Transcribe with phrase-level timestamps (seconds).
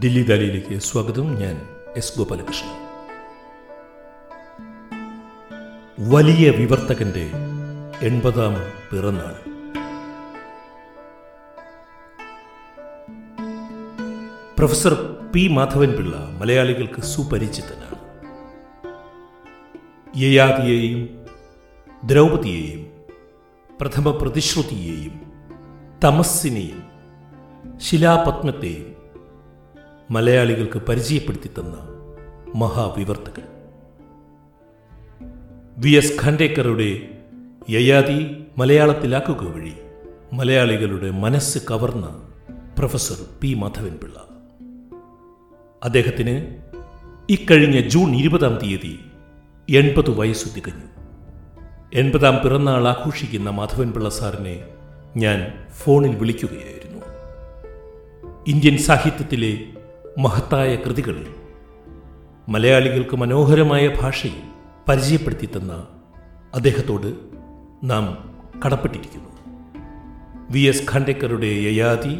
[0.00, 1.34] ദില്ലി ദാലിയിലേക്ക് സ്വാഗതം.
[1.34, 2.76] ഞാൻ എസ് ഗോപാലകൃഷ്ണൻ.
[6.10, 7.30] വലിയ വിവർത്തകന്റെ
[8.02, 8.54] എൺപതാം
[8.90, 9.34] പിറന്നാൾ.
[14.58, 17.98] പ്രൊഫസർ പി മാധവൻ പിള്ള മലയാളികൾക്ക് സുപരിചിതനാണ്.
[20.20, 21.26] യയാതിയെയും
[22.04, 22.86] ദ്രൗപതിയെയും
[23.80, 25.32] പ്രഥമ പ്രതിശ്രുതിയെയും
[26.04, 26.82] തമസ്സിനെയും
[27.78, 28.99] ശിലാപത്മത്തെയും
[30.10, 31.76] മലയാളികൾക്ക് പരിചയപ്പെടുത്തി തന്ന
[32.54, 33.42] മഹാവിവർത്തകൻ.
[35.78, 37.08] വി എസ് ഖണ്ഡേക്കറുടെ
[37.70, 39.72] യയാതി മലയാളത്തിലാക്കുക വഴി
[40.32, 42.28] മലയാളികളുടെ മനസ്സ് കവർന്ന
[42.78, 44.24] പ്രൊഫസർ പി മാധവൻപിള്ള.
[45.84, 46.56] അദ്ദേഹത്തിന്
[47.28, 48.98] ഇക്കഴിഞ്ഞ ജൂൺ ഇരുപതാം തീയതി
[49.70, 50.88] എൺപത് വയസ്സു തികഞ്ഞു.
[51.94, 54.68] എൺപതാം പിറന്നാൾ ആഘോഷിക്കുന്ന മാധവൻപിള്ള സാറിനെ
[55.16, 57.06] ഞാൻ ഫോണിൽ വിളിക്കുകയായിരുന്നു.
[58.46, 59.66] ഇന്ത്യൻ സാഹിത്യത്തിലെ
[60.22, 61.16] മഹത്തായ കൃതികൾ
[62.48, 64.40] മലയാളികൾക്ക് മനോഹരമായ ഭാഷയിൽ
[64.88, 65.72] പരിചയപ്പെടുത്തി തന്ന
[66.54, 67.06] അദ്ദേഹത്തോട്
[67.84, 68.06] നാം
[68.64, 69.30] കടപ്പെട്ടിരിക്കുന്നു.
[70.50, 72.14] വി എസ് ഖാണ്ടേക്കറുടെ യയാതി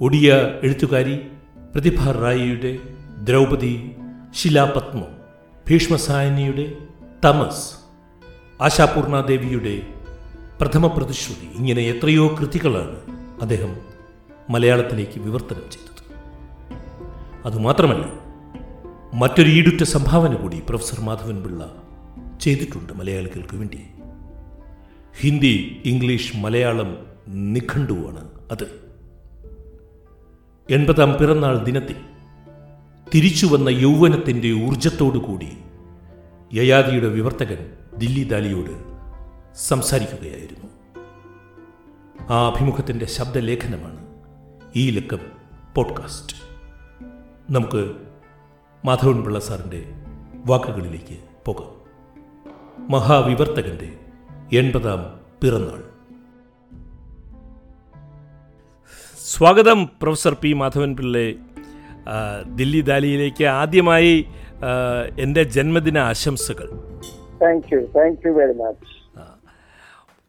[0.00, 1.16] ഒഡിയ എഴുത്തുകാരി
[1.74, 2.72] പ്രതിഭ റായിയുടെ
[3.24, 3.74] ദ്രൗപദി
[4.34, 5.00] ശിലാപത്മ
[5.70, 6.66] ഭീഷ്മസായനിയുടെ
[7.24, 7.66] തമസ്
[8.62, 9.76] ആശാപൂർണാദേവിയുടെ
[10.60, 12.98] പ്രഥമ പ്രതിശ്രുതി ഇങ്ങനെ എത്രയോ കൃതികളാണ്
[13.40, 13.72] അദ്ദേഹം
[14.50, 15.95] മലയാളത്തിലേക്ക് വിവർത്തനം ചെയ്തത്.
[17.46, 18.04] അതുമാത്രമല്ല
[19.14, 21.82] മറ്റൊരു ഈടുറ്റ സംഭാവന കൂടി പ്രൊഫസർ മാധവൻ പിള്ള
[22.40, 23.80] ചെയ്തിട്ടുണ്ട് മലയാളികൾക്ക് വേണ്ടി.
[25.20, 28.64] ഹിന്ദി ഇംഗ്ലീഷ് മലയാളം നിഘണ്ടുവാണ് അത്.
[30.70, 31.96] എൺപതാം പിറന്നാൾ ദിനത്തിൽ
[33.14, 35.48] തിരിച്ചു വന്ന യൗവനത്തിന്റെ ഊർജത്തോടുകൂടി
[36.54, 38.84] യയാദിയുടെ വിവർത്തകൻ ദില്ലി ദാലിയോട്
[39.56, 40.70] സംസാരിക്കുകയായിരുന്നു.
[42.34, 44.06] ആ അഭിമുഖത്തിന്റെ ശബ്ദലേഖനമാണ്
[44.76, 45.18] ഈ ലക്കം
[45.74, 46.45] പോഡ്കാസ്റ്റ്.
[47.50, 47.94] നമുക്ക്
[48.84, 49.84] മാധവൻ പിള്ള സാറിന്റെ
[50.46, 51.68] വാക്കുകളിലേക്ക് പോകാം.
[52.90, 53.90] മഹാവിവർത്തകന്റെ
[54.58, 55.82] എൺപതാം പിറന്നാൾ.
[59.18, 61.34] സ്വാഗതം പ്രൊഫസർ പി മാധവൻ പിള്ളെ
[62.54, 64.26] ദില്ലി ദാലിയിലേക്ക് ആദ്യമായി
[65.18, 66.68] എന്റെ ജന്മദിന ആശംസകൾ.
[67.42, 69.22] Thank you thank you very much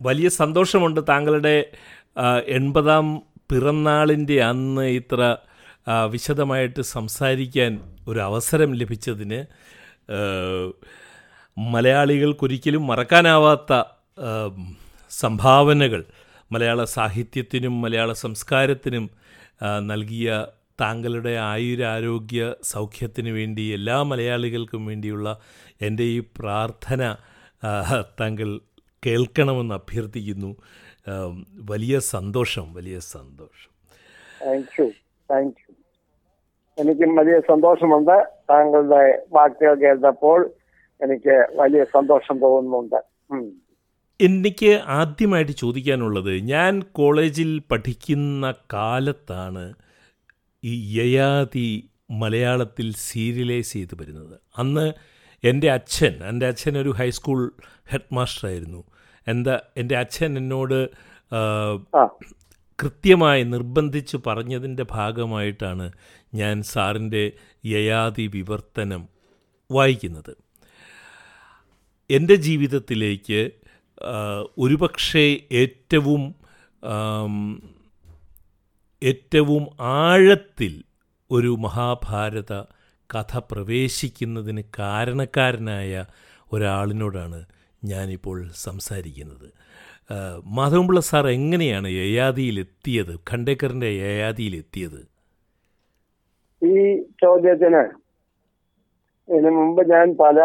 [0.01, 1.71] വലിയ സന്തോഷമുണ്ട് താങ്കളുടെ
[2.45, 5.37] എൺപതാം പിറന്നാളിന്റെ അന്ന് ഇത്ര
[6.05, 9.45] വിശദമായിട്ട് സംസാരിക്കാൻ ഒരു അവസരം ലഭിച്ചതിന്
[11.57, 13.83] മലയാളികൾക്കൊരിക്കലും മറക്കാനാവാത്ത
[15.09, 16.05] സംഭാവനകൾ
[16.51, 19.09] മലയാള സാഹിത്യത്തിനും മലയാള സംസ്കാരത്തിനും
[19.79, 20.47] നൽകിയ
[20.81, 25.39] താങ്കളുടെ ആയുരാരോഗ്യ സൗഖ്യത്തിന് വേണ്ടി എല്ലാ മലയാളികൾക്കും വേണ്ടിയുള്ള
[25.81, 27.15] എന്റെ ഈ പ്രാർത്ഥന
[28.19, 28.59] താങ്കൾ
[29.05, 30.55] കേൾക്കണമെന്ന് അഭ്യർത്ഥിക്കുന്നു.
[31.53, 33.71] വലിയ സന്തോഷം വലിയ സന്തോഷം.
[34.45, 34.91] Thank you
[35.31, 35.66] thank you.
[36.81, 38.17] എനിക്കും വലിയ സന്തോഷമുണ്ട്.
[38.49, 40.39] താങ്കളുടെ വാക്കുകൾ കേട്ടപ്പോൾ
[41.03, 42.99] എനിക്ക് വലിയ സന്തോഷം തോന്നുന്നുണ്ട്.
[44.19, 49.65] എനിക്ക് ആദ്യമായിട്ട് ചോദിക്കാനുള്ളത് ഞാൻ കോളേജിൽ പഠിക്കുന്ന കാലത്താണ്
[50.63, 51.67] ഈ യയാതി
[52.11, 54.35] മലയാളത്തിൽ സീരിയലൈസ് ചെയ്ത് വരുന്നത്.
[54.57, 54.93] അന്ന്
[55.43, 57.41] എന്റെ അച്ഛൻ എന്റെ അച്ഛൻ ഒരു ഹൈസ്കൂൾ
[57.91, 58.81] ഹെഡ് മാസ്റ്ററായിരുന്നു
[59.27, 60.79] എന്താ എന്റെ അച്ഛൻ എന്നോട്
[62.79, 65.91] കൃത്യമായി നിർബന്ധിച്ച് പറഞ്ഞതിന്റെ ഭാഗമായിട്ടാണ്
[66.33, 67.23] ഞാൻ സാറിന്റെ
[67.65, 69.09] യയാതി വിവർത്തനം
[69.71, 70.33] വായിക്കുന്നത്.
[72.09, 73.41] എന്റെ ജീവിതത്തിലേക്ക്
[74.57, 76.23] ഒരുപക്ഷെ ഏറ്റവും
[79.03, 80.83] ഏറ്റവും ആഴത്തിൽ
[81.31, 82.53] ഒരു മഹാഭാരത
[83.09, 86.05] കഥ പ്രവേശിക്കുന്നതിന് കാരണക്കാരനായ
[86.51, 87.39] ഒരാളിനോടാണ്
[87.83, 89.47] ഞാനിപ്പോൾ സംസാരിക്കുന്നത്.
[90.57, 95.01] മാധവൻപിള്ള സാർ എങ്ങനെയാണ് യയാദിയിലെത്തിയത് ഖണ്ടേക്കറിന്റെ യയാദിയിലെത്തിയത്
[96.61, 96.75] ഈ
[97.23, 97.83] ചോദ്യത്തിന്
[99.29, 100.39] ഇതിനു മുമ്പ് ഞാൻ പല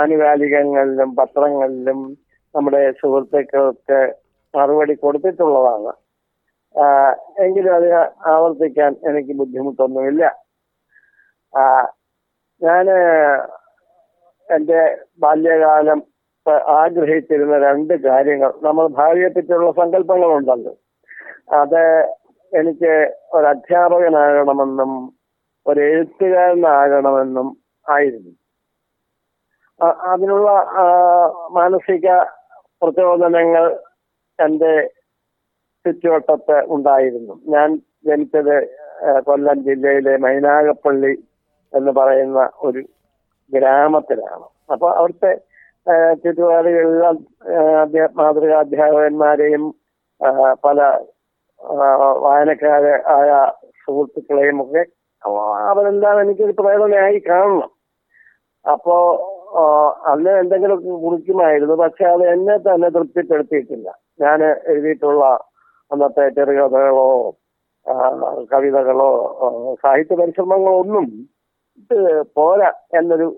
[0.00, 2.00] ആനുകാലികങ്ങളിലും പത്രങ്ങളിലും
[2.54, 3.98] നമ്മുടെ സുഹൃത്തുക്കൾക്ക്
[4.54, 5.92] മറുപടി കൊടുത്തിട്ടുള്ളതാണ്.
[7.44, 7.88] എങ്കിലും അത്
[8.32, 10.22] ആവർത്തിക്കാൻ എനിക്ക് ബുദ്ധിമുട്ടൊന്നുമില്ല.
[12.62, 12.86] ഞാൻ
[14.48, 14.80] എന്റെ
[15.20, 15.98] ബാല്യകാലം
[16.50, 18.52] ആഗ്രഹിച്ചിരുന്ന രണ്ട് കാര്യങ്ങൾ.
[18.62, 20.72] നമ്മൾ ഭാര്യയെ പറ്റിയുള്ള സങ്കല്പങ്ങളുണ്ടല്ലോ.
[21.52, 21.82] അത്
[22.52, 25.12] എനിക്ക് ഒരു അധ്യാപകനാകണമെന്നും
[25.66, 27.56] ഒരു എഴുത്തുകാരനാകണമെന്നും
[27.86, 28.32] ആയിരുന്നു
[30.12, 30.50] അതിനുള്ള
[31.50, 32.06] മാനസിക
[32.82, 33.78] പ്രചോദനങ്ങൾ
[34.38, 34.90] എന്റെ
[35.84, 37.40] ചുറ്റുവട്ടത്ത് ഉണ്ടായിരുന്നു.
[37.46, 37.68] ഞാൻ
[38.06, 38.56] ജനിച്ചത്
[39.20, 41.24] കൊല്ലം ജില്ലയിലെ മൈനാഗപ്പള്ളി
[41.72, 42.82] എന്ന് പറയുന്ന ഒരു
[43.52, 44.46] ഗ്രാമത്തിലാണ്.
[44.72, 45.32] അപ്പൊ അവിടുത്തെ
[45.88, 45.94] ആ,
[48.16, 49.74] മാതൃകാ അധ്യാപകന്മാരെയും
[50.64, 50.80] പല
[52.18, 53.30] വായനക്കാരെ ആയ
[53.86, 54.84] സുഹൃത്തുക്കളെയും ഒക്കെ
[55.24, 57.70] അവ- അവരെല്ലാം എനിക്കൊരു പ്രേരണയായി കാണണം.
[58.72, 58.96] അപ്പോ
[60.06, 63.88] അന്ന് എന്തെങ്കിലും കുറിക്കുമായിരുന്നു പക്ഷെ അത് എന്നെ തന്നെ തൃപ്തിപ്പെടുത്തിയിട്ടില്ല.
[64.20, 65.24] ഞാൻ എഴുതിയിട്ടുള്ള
[65.92, 67.34] അന്നത്തെ ചെറുകഥകളോ
[68.52, 69.10] കവിതകളോ
[69.82, 71.06] സാഹിത്യ പരിശ്രമങ്ങളോ ഒന്നും
[72.36, 73.28] പോരാ എന്നൊരു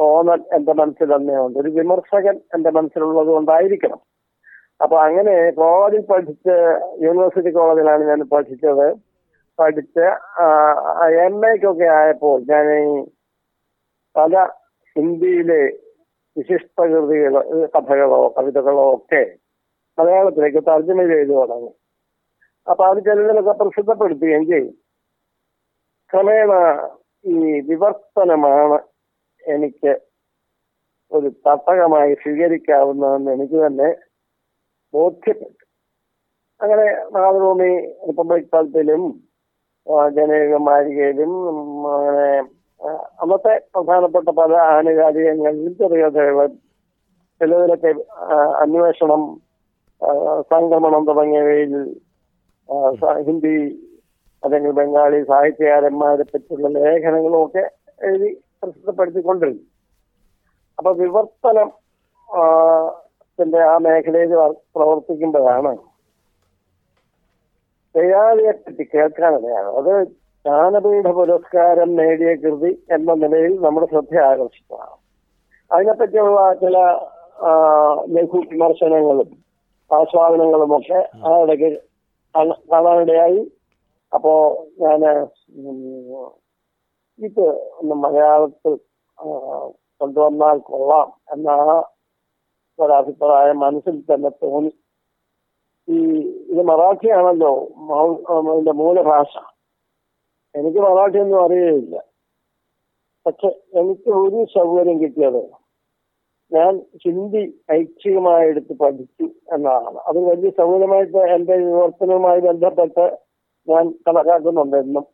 [0.00, 1.58] തോന്നൽ എന്റെ മനസ്സിൽ തന്നെയുണ്ട്.
[1.58, 4.00] ഒരു വിമർശകൻ എന്റെ മനസ്സിലുള്ളത് കൊണ്ടായിരിക്കണം.
[4.82, 6.54] അപ്പൊ അങ്ങനെ കോളേജിൽ പഠിച്ച്
[7.04, 8.86] യൂണിവേഴ്സിറ്റി കോളേജിലാണ് ഞാൻ പഠിച്ചത്.
[9.58, 10.06] പഠിച്ച്
[11.24, 12.66] എം എക്കൊക്കെ ആയപ്പോൾ ഞാൻ
[14.16, 14.44] പല
[14.96, 15.62] ഹിന്ദിയിലെ
[16.36, 17.40] വിശിഷ്ടകൃതികളോ
[17.74, 19.22] കഥകളോ കവിതകളോ ഒക്കെ
[19.98, 21.70] മലയാളത്തിലേക്ക് തർജമ ചെയ്തു തുടങ്ങി.
[22.70, 24.74] അപ്പൊ അത് ചിലതിലൊക്കെ പ്രസിദ്ധപ്പെടുത്തുകയും ചെയ്യും
[26.10, 26.52] ക്രമേണ
[27.24, 28.78] ഈ വിവർത്തനമാണ്
[29.44, 29.92] എനിക്ക്
[31.12, 33.88] ഒരു തട്ടകമായി സ്വീകരിക്കാവുന്നതെന്ന് എനിക്ക് തന്നെ
[34.94, 35.56] ബോധ്യപ്പെട്ടു.
[36.60, 37.70] അങ്ങനെ മാതൃഭൂമി
[38.08, 39.02] റിപ്പബ്ലിക് തലത്തിലും
[39.86, 41.60] ഉം,
[41.90, 42.26] അങ്ങനെ
[43.20, 46.52] അന്നത്തെ പ്രധാനപ്പെട്ട പല ആനുകാലികങ്ങളിലും ചെറിയ കഥകളും
[47.40, 47.90] ചിലതിലൊക്കെ
[48.62, 49.22] അന്വേഷണം
[50.50, 51.72] സംക്രമണം തുടങ്ങിയവയിൽ
[53.26, 53.54] ഹിന്ദി
[54.42, 57.64] അല്ലെങ്കിൽ ബംഗാളി സാഹിത്യകാരന്മാരെ പറ്റിയുള്ള ലേഖനങ്ങളും ഒക്കെ
[58.00, 58.30] എഴുതി
[58.62, 59.62] പ്രസിദ്ധപ്പെടുത്തിക്കൊണ്ടിരുന്നു.
[60.78, 61.72] അപ്പൊ വിവർത്തനം
[63.40, 65.76] ത്തിന്റെ ആ മേഖലയിൽ വർ- പ്രവർത്തിക്കുമ്പോഴാണ്
[67.96, 74.96] ദയാളിയെ പറ്റി കേൾക്കാനിടയാണ് അത് ജ്ഞാനപീഠ പുരസ്കാരം നേടിയ കൃതി എന്ന നിലയിൽ നമ്മുടെ ശ്രദ്ധ ആകർഷിച്ചതാണ്.
[75.72, 76.78] അതിനെപ്പറ്റിയുള്ള ചില
[78.08, 79.44] ലഘു വിമർശനങ്ങളും
[79.94, 81.80] ആസ്വാദനങ്ങളും ഒക്കെ ആ ഇടയ്ക്ക്
[82.72, 83.52] കാണാനിടയായി.
[84.14, 85.00] അപ്പോ ഞാൻ
[87.20, 87.46] ഇത്
[87.80, 88.74] ഒന്ന് മലയാളത്തിൽ
[90.00, 91.76] കൊണ്ടുവന്നാൽ കൊള്ളാം എന്നാണ്
[92.78, 94.72] ഒരഭിപ്രായം മനസ്സിൽ തന്നെ തോന്നി.
[95.88, 95.98] ഈ
[96.52, 97.52] ഇത് മറാഠിയാണല്ലോ
[98.50, 99.32] ഇതിന്റെ മൂലഭാഷ.
[100.54, 101.96] എനിക്ക് മറാഠി ഒന്നും അറിയുകയില്ല
[103.26, 103.48] പക്ഷെ
[103.80, 105.42] എനിക്ക് ഒരു സൗകര്യം കിട്ടിയത്
[106.52, 106.72] ഞാൻ
[107.04, 109.98] ഹിന്ദി ഐച്ഛികമായി എടുത്ത് പഠിച്ചു എന്നാണ്.
[110.08, 113.04] അത് വലിയ സൗകര്യമായിട്ട് എന്റെ വിവർത്തനവുമായി ബന്ധപ്പെട്ട്
[113.68, 115.04] ഞാൻ കണക്കാക്കുന്നുണ്ട് എന്നും.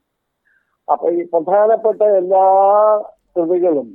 [0.89, 2.45] അപ്പൊ ഈ പ്രധാനപ്പെട്ട എല്ലാ
[3.37, 3.89] കൃതികളും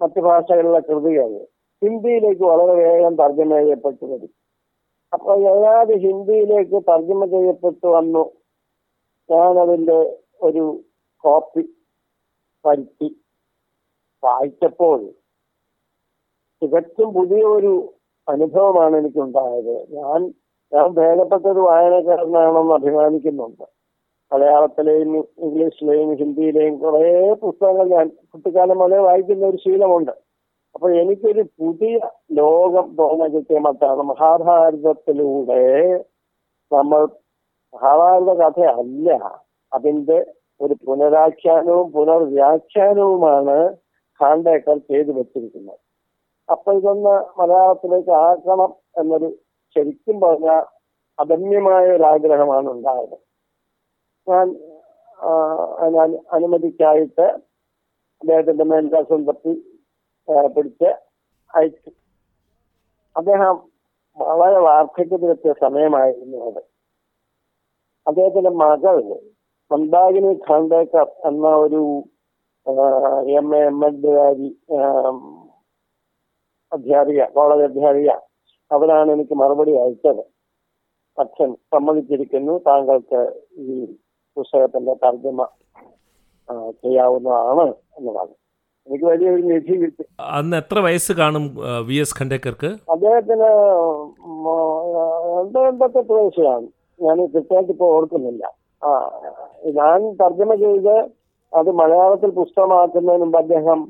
[0.00, 1.30] മറ്റു ഭാഷകളിലെ കൃതികൾ
[1.82, 4.32] ഹിന്ദിയിലേക്ക് വളരെ വേഗം തർജമ ചെയ്യപ്പെട്ടു വരും.
[5.12, 8.24] അപ്പൊ ഏതാണ്ട് ഹിന്ദിയിലേക്ക് തർജമ ചെയ്യപ്പെട്ടു വന്നു
[9.28, 9.98] ഞാനതിന്റെ
[10.42, 10.64] ഒരു
[11.24, 11.64] കോപ്പി
[12.64, 13.08] വരുത്തി
[14.22, 14.98] വായിച്ചപ്പോൾ
[16.62, 17.74] തികച്ചും പുതിയൊരു
[18.28, 19.74] അനുഭവമാണ് എനിക്കുണ്ടായത്.
[19.96, 20.20] ഞാൻ
[20.72, 23.64] ഞാൻ ഭേദപ്പെട്ടൊരു വായനക്കാരനാണെന്ന് അഭിമാനിക്കുന്നുണ്ട്.
[24.32, 25.10] മലയാളത്തിലെയും
[25.44, 27.02] ഇംഗ്ലീഷിലെയും ഹിന്ദിയിലെയും കുറേ
[27.42, 30.14] പുസ്തകങ്ങൾ ഞാൻ കുട്ടിക്കാലം മുതലേ വായിക്കുന്ന ഒരു ശീലമുണ്ട്.
[30.74, 31.98] അപ്പൊ എനിക്കൊരു പുതിയ
[32.32, 35.62] ലോകം തോന്നാൻ കിട്ടിയ മട്ടാണ് മഹാഭാരതത്തിലൂടെ
[36.70, 37.02] നമ്മൾ
[37.74, 39.08] മഹാഭാരത കഥയല്ല.
[39.72, 40.18] അതിന്റെ
[40.60, 43.56] ഒരു പുനരാഖ്യാനവും പുനർവ്യാഖ്യാനവുമാണ്
[44.20, 45.80] ഖാണ്ടേക്കർ ചെയ്തു വെച്ചിരിക്കുന്നത്.
[46.48, 48.70] അപ്പൊ ഇതൊന്ന് മലയാളത്തിലേക്ക് ആക്കണം
[49.00, 49.28] എന്നൊരു
[49.76, 50.50] ശരിക്കും പറഞ്ഞ
[51.18, 53.16] അദമ്യമായ ഒരു ആഗ്രഹമാണ് ഉണ്ടായത്
[54.26, 54.46] ഞാൻ
[56.36, 57.26] അനുമതിക്കായിട്ട്
[58.22, 59.52] അദ്ദേഹത്തിന്റെ മേൽദാസം തപ്പി
[60.54, 60.90] പിടിച്ച്
[61.54, 61.90] അയച്ചു.
[63.16, 63.54] അദ്ദേഹം
[64.18, 66.62] വളരെ വാർദ്ധക്യത്തിലെത്തിയ സമയമായിരുന്നു അത്.
[68.06, 68.96] അദ്ദേഹത്തിന്റെ മകൾ
[69.70, 71.82] മന്ദാകിനി ഖാണ്ടേക്കർ എന്ന ഒരു
[73.38, 74.48] എം എ എം എഡുകാരി
[76.72, 78.10] അധ്യാപിക കോളേജ് അധ്യാപിക
[78.70, 80.22] അവരാണ് എനിക്ക് മറുപടി അയച്ചത്.
[81.18, 83.20] അച്ഛൻ സമ്മതിച്ചിരിക്കുന്നു താങ്കൾക്ക്
[83.66, 83.76] ഈ
[84.36, 85.46] പുസ്തകത്തിന്റെ തർജമ
[86.82, 87.66] ചെയ്യാവുന്നതാണ്
[87.98, 88.34] എന്നതാണ്.
[88.86, 90.04] എനിക്ക് വലിയൊരു നിധി കിട്ടി.
[90.38, 91.44] അന്ന് എത്ര വയസ്സ് കാണും
[91.88, 93.48] വി എസ് ഖണ്ടേക്കർക്ക് അദ്ദേഹത്തിന്
[95.40, 96.68] എൺപത് എൺപത്തെട്ട് വയസ്സാണ്
[97.00, 98.44] ഞാൻ കൃത്യമായിട്ട് ഇപ്പോൾ ഓർക്കുന്നില്ല.
[98.82, 98.90] ആ
[99.80, 100.96] ഞാൻ തർജമ ചെയ്ത്
[101.52, 103.80] അത് മലയാളത്തിൽ പുസ്തകമാക്കുന്നതിന് മുമ്പ് അദ്ദേഹം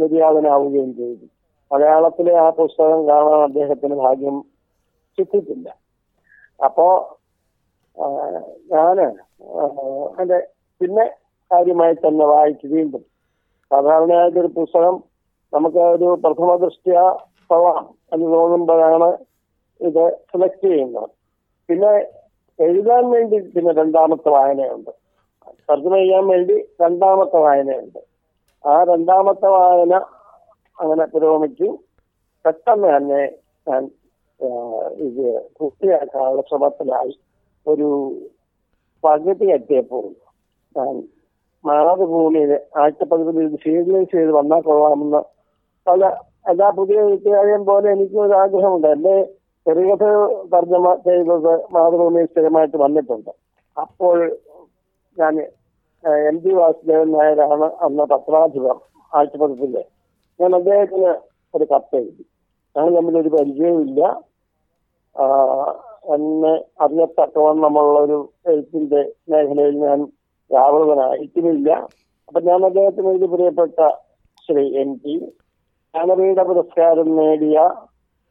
[0.00, 1.26] നിര്യാതനാവുകയും ചെയ്തു.
[1.70, 4.36] മലയാളത്തിലെ ആ പുസ്തകം കാണാൻ അദ്ദേഹത്തിന് ഭാഗ്യം
[5.18, 5.68] കിട്ടിയിട്ടില്ല
[6.60, 6.86] അപ്പോ
[8.72, 8.98] ഞാൻ
[10.22, 10.38] അതെ
[10.80, 11.04] പിന്നെ
[11.50, 13.02] കാര്യമായി തന്നെ വായിച്ചു വീണ്ടും
[13.70, 14.94] സാധാരണയായിട്ടൊരു പുസ്തകം
[15.52, 16.98] നമുക്ക് ഒരു പ്രഥമ ദൃഷ്ടിയ
[17.50, 19.10] കൊള്ളാം എന്ന് തോന്നുമ്പോഴാണ്
[19.80, 21.08] ഇത് സെലക്ട് ചെയ്യുന്നത്.
[21.68, 21.92] പിന്നെ
[22.58, 24.90] എഴുതാൻ വേണ്ടി പിന്നെ രണ്ടാമത്തെ വായനയുണ്ട്.
[25.68, 28.00] തർജമ ചെയ്യാൻ വേണ്ടി രണ്ടാമത്തെ വായനയുണ്ട്.
[28.64, 29.94] ആ രണ്ടാമത്തെ വായന
[30.78, 31.68] അങ്ങനെ പുരോഗമിച്ചു
[32.44, 33.22] പെട്ടെന്ന് തന്നെ
[33.68, 33.82] ഞാൻ
[35.06, 35.24] ഇത്
[35.56, 37.14] പൂർത്തിയാക്കാനുള്ള ശ്രമത്തിലായി.
[37.70, 37.88] ഒരു
[39.04, 40.06] പകുതി എത്തിയപ്പോൾ
[40.74, 40.94] ഞാൻ
[41.64, 45.20] മാതൃഭൂമിയിൽ ആഴ്ചപ്പതിപ്പിൽ സീരിയലൈസ് ചെയ്ത് വന്നാൽ കൊള്ളാമെന്ന്
[45.86, 46.04] പല
[46.50, 48.88] എല്ലാ പുതിയ എഴുത്തുകാരെയും പോലെ എനിക്കും ഒരു ആഗ്രഹമുണ്ട്.
[48.96, 49.14] എന്റെ
[49.66, 50.04] ചെറുകഥ
[50.52, 53.32] തർജമ ചെയ്തത് മാതൃഭൂമിയിൽ സ്ഥിരമായിട്ട് വന്നിട്ടുണ്ട്.
[53.76, 54.16] അപ്പോൾ
[55.16, 55.34] ഞാൻ
[56.30, 58.76] എം ജി വാസുദേവൻ നായരാണ് അന്ന് പത്രാധിപർ
[59.12, 59.82] ആഴ്ചപ്പതിപ്പിന്റെ
[60.40, 61.12] ഞാൻ അദ്ദേഹത്തിന്
[61.54, 62.24] ഒരു കത്ത് എഴുതി.
[62.76, 64.00] ഞങ്ങൾ തമ്മിലൊരു പരിചയമില്ല
[66.04, 70.00] എന്നെ അറിയത്തക്കവണ്ണമുള്ള ഒരു എഴുത്തിന്റെ മേഖലയിൽ ഞാൻ
[70.50, 71.70] വ്യാപൃതനായിരിക്കുന്നില്ല
[72.28, 73.78] അപ്പൊ ഞാൻ അദ്ദേഹത്തിന് എഴുതി പ്രിയപ്പെട്ട
[74.48, 75.14] ശ്രീ എൻ ടി.
[75.94, 77.58] ജ്ഞാനപീഠ പുരസ്കാരം നേടിയ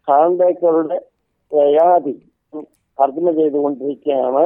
[0.07, 0.97] ഖാൻബേക്കറുടെ
[1.51, 2.15] യയാതി
[2.97, 4.43] തർജമ ചെയ്തുകൊണ്ടിരിക്കുകയാണ്.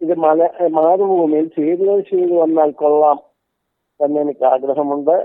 [0.00, 3.18] ഇത് മല മാതൃഭൂമിയിൽ സീരിയൽ ചെയ്ത് വന്നാൽ കൊള്ളാം
[4.00, 5.16] എന്ന് എനിക്ക് ആഗ്രഹമുണ്ട്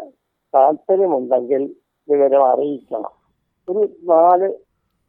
[0.54, 1.76] താല്പര്യമുണ്ടെങ്കിൽ
[2.08, 3.14] വിവരം അറിയിക്കണം.
[3.68, 4.50] ഒരു നാല്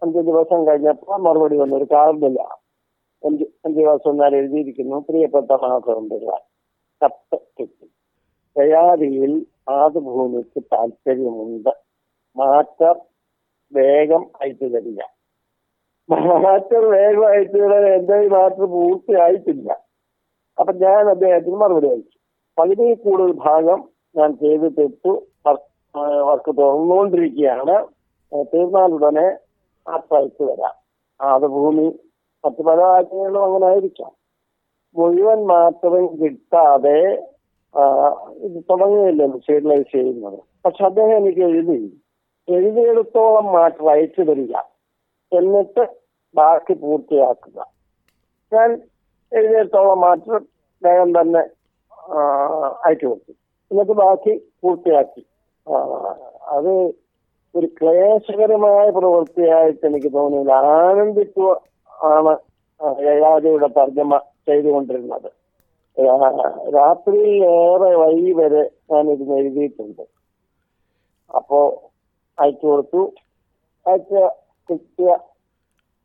[0.02, 2.40] അഞ്ച് ദിവസം കഴിഞ്ഞപ്പോൾ മറുപടി വന്നു ഒരു കാർഡില്ല.
[3.22, 5.50] അഞ്ച് അഞ്ച് ദിവസം എന്നാൽ എഴുതിയിരിക്കുന്നു പ്രിയപ്പെട്ട
[5.86, 6.36] പിള്ള
[7.00, 7.86] കത്ത് കിട്ടി
[8.56, 9.32] തയ്യാറിയിൽ
[9.68, 11.72] മാതൃഭൂമിക്ക് താല്പര്യമുണ്ട്
[12.36, 12.94] മാറ്റർ
[13.72, 15.00] വേഗം അയച്ചു തരിക
[16.44, 19.68] മാറ്റർ വേഗം അയച്ചു തരാൻ എന്റെ മാറ്റർ പൂർത്തിയായിട്ടില്ല.
[20.58, 22.16] അപ്പൊ ഞാൻ അദ്ദേഹത്തിന് മറുപടി അയച്ചു.
[22.58, 23.80] പകുതി കൂടുതൽ ഭാഗം
[24.14, 25.12] ഞാൻ ചെയ്ത് തീർത്തു
[26.28, 27.76] വർക്ക് തുറന്നുകൊണ്ടിരിക്കുകയാണ്
[28.32, 29.28] തീർന്നാൽ തീർന്നാലുടനെ
[29.88, 30.74] മാറ്റർ സ്ഥലത്ത് വരാം.
[31.20, 31.98] അത് ഭൂമി
[32.44, 34.10] മറ്റു പല കാര്യങ്ങളും അങ്ങനെ ആയിരിക്കാം.
[34.96, 37.26] മുഴുവൻ മാത്രം കിട്ടാതെ
[37.78, 37.82] ആ,
[38.36, 40.38] ഇത് തുടങ്ങുകയില്ല സീരിയലൈസ് ചെയ്യുന്നത്?
[40.64, 42.00] പക്ഷെ അദ്ദേഹം എനിക്ക് എഴുതി.
[42.48, 44.56] എഴുതിയെടുത്തോളം മാറ്റി അയച്ചു തരിക.
[45.32, 45.86] എന്നിട്ട്
[46.34, 47.66] ബാക്കി പൂർത്തിയാക്കുക.
[48.52, 48.82] ഞാൻ
[49.32, 50.48] എഴുതിയെടുത്തോളം മാറ്റം
[50.82, 51.42] വേഗം തന്നെ
[52.12, 52.18] ആ,
[52.84, 53.32] അയച്ചു കൊടുത്തു.
[53.70, 55.26] എന്നിട്ട് ബാക്കി പൂർത്തിയാക്കി.
[56.42, 56.72] അത്
[57.56, 60.52] ഒരു ക്ലേശകരമായ പ്രവൃത്തിയായിട്ട് എനിക്ക് തോന്നിയില്ല.
[60.52, 61.56] ആനന്ദിത്വ
[62.02, 62.38] ആണ്
[63.00, 65.30] യയാദിയുടെ തർജമ ചെയ്തുകൊണ്ടിരുന്നത്.
[66.74, 68.70] രാത്രിയിൽ ഏറെ വൈകി വരെ
[69.12, 70.02] ഇത് എഴുതിയിട്ടുണ്ട്.
[71.36, 71.82] അപ്പോ
[72.40, 73.12] അയച്ചു കൊടുത്തു.
[73.86, 74.14] അയച്ച
[74.70, 75.16] കിട്ടിയ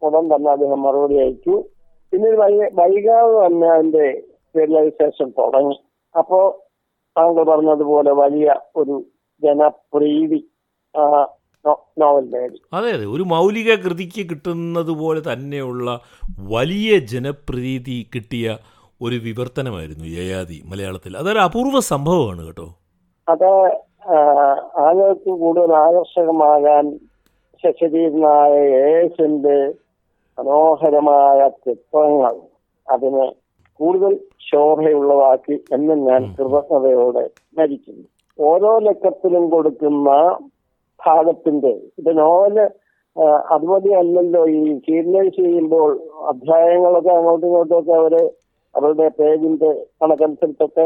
[0.02, 1.64] ഉടൻ തന്നെ അദ്ദേഹം മറുപടി അയച്ചു.
[2.12, 4.24] പിന്നീട് വൈ- വൈകാതെ തന്നെ അതിന്റെ
[4.58, 5.80] റിയലൈസേഷൻ തുടങ്ങി.
[6.18, 6.66] അപ്പോ
[7.18, 9.06] താങ്കൾ പറഞ്ഞതുപോലെ വലിയ ഒരു
[9.44, 10.50] ജനപ്രീതി
[12.72, 13.06] അതെ അതെ.
[13.06, 15.88] ഒരു മൗലിക കൃതിക്ക് കിട്ടുന്നത് പോലെ തന്നെയുള്ള
[16.50, 18.46] വലിയ ജനപ്രീതി കിട്ടിയ
[19.02, 21.18] ഒരു വിവർത്തനമായിരുന്നു യയാതി മലയാളത്തിൽ.
[21.18, 22.68] അതൊരു അപൂർവ സംഭവമാണ് കേട്ടോ.
[23.28, 23.50] അത്
[24.80, 26.86] ആളുകൾക്ക് കൂടുതൽ ആകർഷകമാകാൻ
[27.64, 29.58] ശശരീരനായ യേശന്റെ
[30.38, 32.36] മനോഹരമായ ചിത്രങ്ങൾ
[32.88, 33.26] അതിനെ
[33.80, 34.14] കൂടുതൽ
[34.50, 38.06] ശോഭയുള്ളതാക്കി എന്നും ഞാൻ കൃതജ്ഞതയോടെ സ്മരിക്കുന്നു
[38.40, 40.10] ഓരോ ലക്കത്തിലും കൊടുക്കുന്ന
[41.00, 42.58] ഭാഗത്തിന്റെ ഇത് നോവൽ
[43.54, 44.42] അതുപോലെ അല്ലല്ലോ.
[44.58, 45.92] ഈ സീരിയലൈസ് ചെയ്യുമ്പോൾ
[46.32, 48.16] അധ്യായങ്ങളൊക്കെ അങ്ങോട്ടും ഇങ്ങോട്ടും ഒക്കെ അവർ
[48.76, 49.70] അവരുടെ പേജിന്റെ
[50.02, 50.86] കണക്കനുസരിച്ചൊക്കെ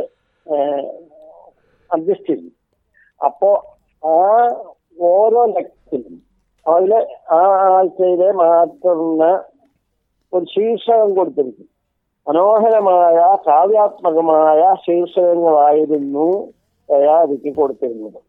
[1.91, 2.51] അഡ്ജസ്റ്റ് ചെയ്യും
[3.21, 3.49] അപ്പോ
[4.03, 4.17] ആ
[5.11, 6.15] ഓരോ ലക്ഷത്തിലും
[6.65, 6.91] അതിൽ
[7.37, 9.25] ആ ആഴ്ചയിലെ മാറ്റുന്ന
[10.33, 11.67] ഒരു ശീർഷകം കൊടുത്തിരിക്കും
[12.27, 16.27] മനോഹരമായ കാവ്യാത്മകമായ ശീർഷകങ്ങളായിരുന്നു
[16.89, 18.19] ദയാദിക്ക് കൊടുത്തിരുന്നത്.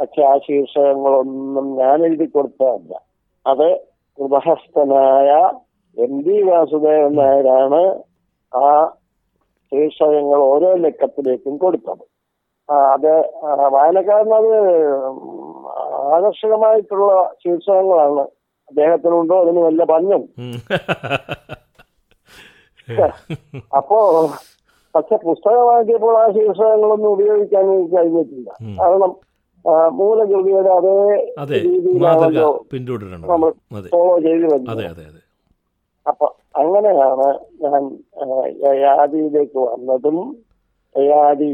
[0.00, 2.94] പക്ഷെ ആ ശീർഷകങ്ങളൊന്നും ഞാൻ എഴുതി കൊടുത്തതല്ല.
[3.46, 3.68] അത്
[4.18, 5.30] കൃപഹസ്തനായ
[6.04, 7.82] എം ഡി വാസുദേവൻ നായരാണ്
[8.52, 8.68] ആ
[9.72, 12.04] ശീർഷകങ്ങൾ ഓരോ ലക്കത്തിലേക്കും കൊടുത്തത്.
[12.94, 13.12] അത്
[13.74, 14.54] വായനക്കാരനത്
[16.14, 17.10] ആകർഷകമായിട്ടുള്ള
[17.42, 18.24] ശീർഷകങ്ങളാണ്
[18.68, 20.22] അദ്ദേഹത്തിനുണ്ടോ അതിന് വല്ല പഞ്ഞും.
[23.78, 23.98] അപ്പോ
[24.94, 28.50] പക്ഷെ പുസ്തകമാക്കിയപ്പോൾ ആ ശീർഷകങ്ങളൊന്നും ഉപയോഗിക്കാൻ എനിക്ക് കഴിഞ്ഞിട്ടില്ല.
[28.80, 29.12] കാരണം
[29.90, 30.70] മൂലകൃതിയുടെ
[31.38, 33.50] അതേ രീതിയിലാണല്ലോ പിന്തുടരണം നമ്മൾ
[33.92, 35.14] ഫോളോ ചെയ്തു വരുന്നത്.
[36.06, 37.26] അപ്പൊ അങ്ങനെയാണ്
[37.62, 37.82] ഞാൻ
[38.72, 40.18] യാദിയിലേക്ക് യയാദിയിലേക്ക് വന്നതും
[40.94, 41.52] യയാദി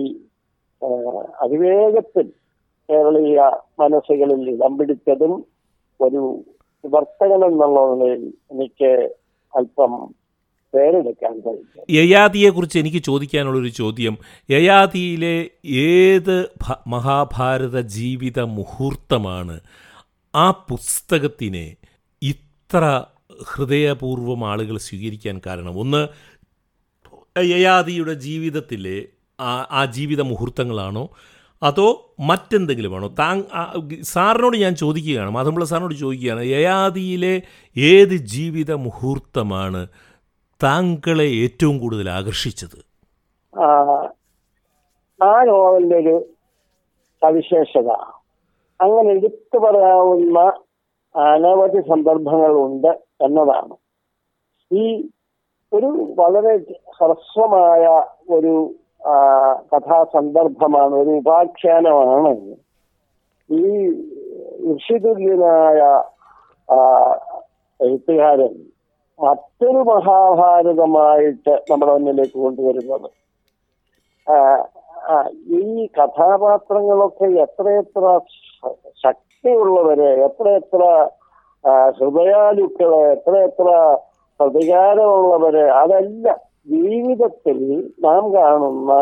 [1.40, 2.26] അതിവേഗത്തിൽ
[2.88, 3.40] കേരളീയ
[3.80, 5.34] മനസ്സുകളിൽ ഇടം പിടിച്ചതും
[6.00, 6.22] ഒരു
[6.84, 8.90] വിവർത്തകൻ എന്നുള്ള നിലയിൽ എനിക്ക്
[9.54, 9.92] അല്പം
[10.74, 14.18] പേരെടുക്കാൻ കഴിയും യയാതിയെക്കുറിച്ച് എനിക്ക് ചോദിക്കാനുള്ളൊരു ചോദ്യം.
[14.50, 16.48] യയാതിയിലെ ഏത്
[16.86, 19.60] മഹാഭാരത ജീവിത മുഹൂർത്തമാണ്?
[20.34, 21.76] ആ പുസ്തകത്തിനെ
[22.22, 23.04] ഇത്ര
[23.54, 25.78] ഹൃദയപൂർവം ആളുകൾ സ്വീകരിക്കാൻ കാരണം.
[25.78, 26.08] ഒന്ന്
[27.38, 29.04] യയാതിയുടെ ജീവിതത്തിലെ
[29.70, 31.10] ആ ജീവിത മുഹൂർത്തങ്ങളാണോ?
[31.62, 33.08] അതോ മറ്റെന്തെങ്കിലുമാണോ?
[33.18, 35.30] താ ആ, സാറിനോട് ഞാൻ ചോദിക്കുകയാണ്.
[35.30, 37.42] മാധമുള്ള സാറിനോട് ചോദിക്കുകയാണ് യയാതിയിലെ
[37.76, 39.86] ഏത് ജീവിത മുഹൂർത്തമാണ്?
[40.62, 42.90] താങ്കളെ ഏറ്റവും കൂടുതൽ ആകർഷിച്ചത്?
[45.22, 46.26] ആ, നോവലിന്റെ ഒരു
[47.22, 47.88] സവിശേഷത.
[48.80, 50.38] അങ്ങനെ എടുത്തു പറയാവുന്ന
[51.20, 52.88] അനവധി സന്ദർഭങ്ങളുണ്ട്
[53.24, 53.76] എന്നതാണ്.
[54.74, 55.08] ഈ
[55.72, 56.56] ഒരു വളരെ
[56.98, 58.02] ഹ്രസ്വമായ
[58.32, 58.74] ഒരു
[59.76, 62.56] കഥാസന്ദർഭമാണ് ഒരു ഉപാഖ്യാനമാണ്
[63.50, 63.90] ഈ
[64.76, 66.02] ഋഷിതുല്യനായ
[67.86, 68.69] എഴുത്തുകാരൻ
[69.20, 73.08] മറ്റൊരു മഹാഭാരതമായിട്ട് നമ്മുടെ മുന്നിലേക്ക് കൊണ്ടുവരുന്നത്.
[75.60, 78.04] ഈ കഥാപാത്രങ്ങളൊക്കെ എത്രയെത്ര
[79.04, 80.82] ശക്തിയുള്ളവരെ എത്രയെത്ര
[81.98, 83.68] ഹൃദയാലുക്കളെ എത്രയെത്ര
[84.40, 86.38] പ്രതികാരമുള്ളവരെ അതെല്ലാം
[86.74, 87.58] ജീവിതത്തിൽ
[88.04, 88.92] നാം കാണുന്ന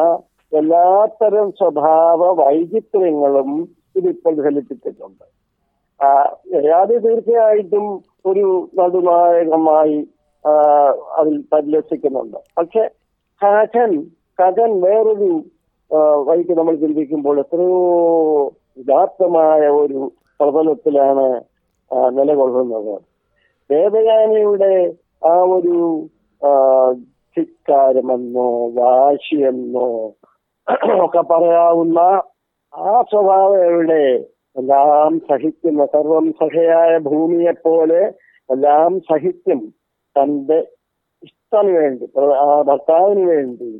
[0.52, 3.50] എല്ലാത്തരം സ്വഭാവ വൈചിത്ര്യങ്ങളും
[3.96, 5.24] ഇതിപ്പോൾ പ്രതിഫലിപ്പിച്ചിട്ടുണ്ട്
[6.56, 7.86] യയാതി തീർച്ചയായിട്ടും
[8.26, 9.98] ഒരു നടുനായകമായി
[11.16, 12.82] അതിൽ പരിലസിക്കുന്നുണ്ട് പക്ഷെ
[13.40, 13.92] കഥൻ
[14.38, 15.30] കഥൻ വേറൊരു
[16.26, 17.78] വഴിക്ക് നമ്മൾ ചിന്തിക്കുമ്പോൾ എത്രയോ
[18.76, 20.00] ഉദാത്തമായ ഒരു
[20.40, 21.26] പ്രബലത്തിലാണ്
[21.90, 22.94] ആ, നിലകൊള്ളുന്നത്.
[23.70, 24.74] ദേവയാനിയുടെ
[25.22, 25.76] ആ ഒരു
[27.36, 29.86] ചിക്കാരമെന്നോ വാശിയെന്നോ
[30.98, 31.98] ഒക്കെ പറയാവുന്ന
[32.74, 34.02] ആ സ്വഭാവം എവിടെ?
[34.58, 38.00] എല്ലാം സഹിക്കുന്ന സർവം സഹയായ ഭൂമിയെ പോലെ
[38.48, 39.60] എല്ലാം സഹിക്കും
[40.16, 40.58] തന്റെ
[41.22, 42.06] ഇഷ്ടം വേണ്ടി
[42.40, 43.70] ആ ഭർത്താവിന് വേണ്ടി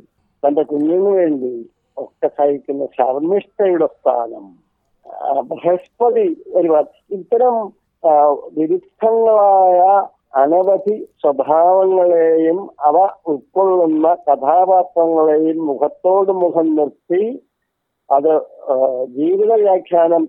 [0.43, 1.53] തന്റെ കുഞ്ഞിന് വേണ്ടി
[1.97, 4.45] ഒക്കെ സഹിക്കുന്ന ശർമ്മിഷ്ഠയുടെ സ്ഥാനം.
[5.49, 6.69] ബൃഹസ്പതി ഒരു
[7.11, 7.55] ഇത്തരം
[8.57, 9.79] വിരുദ്ധങ്ങളായ
[10.33, 17.23] അനവധി സ്വഭാവങ്ങളെയും അവ ഉൾക്കൊള്ളുന്ന കഥാപാത്രങ്ങളെയും മുഖത്തോട് മുഖം നിർത്തി
[18.09, 18.33] അത്
[19.17, 20.23] ജീവിത വ്യാഖ്യാനം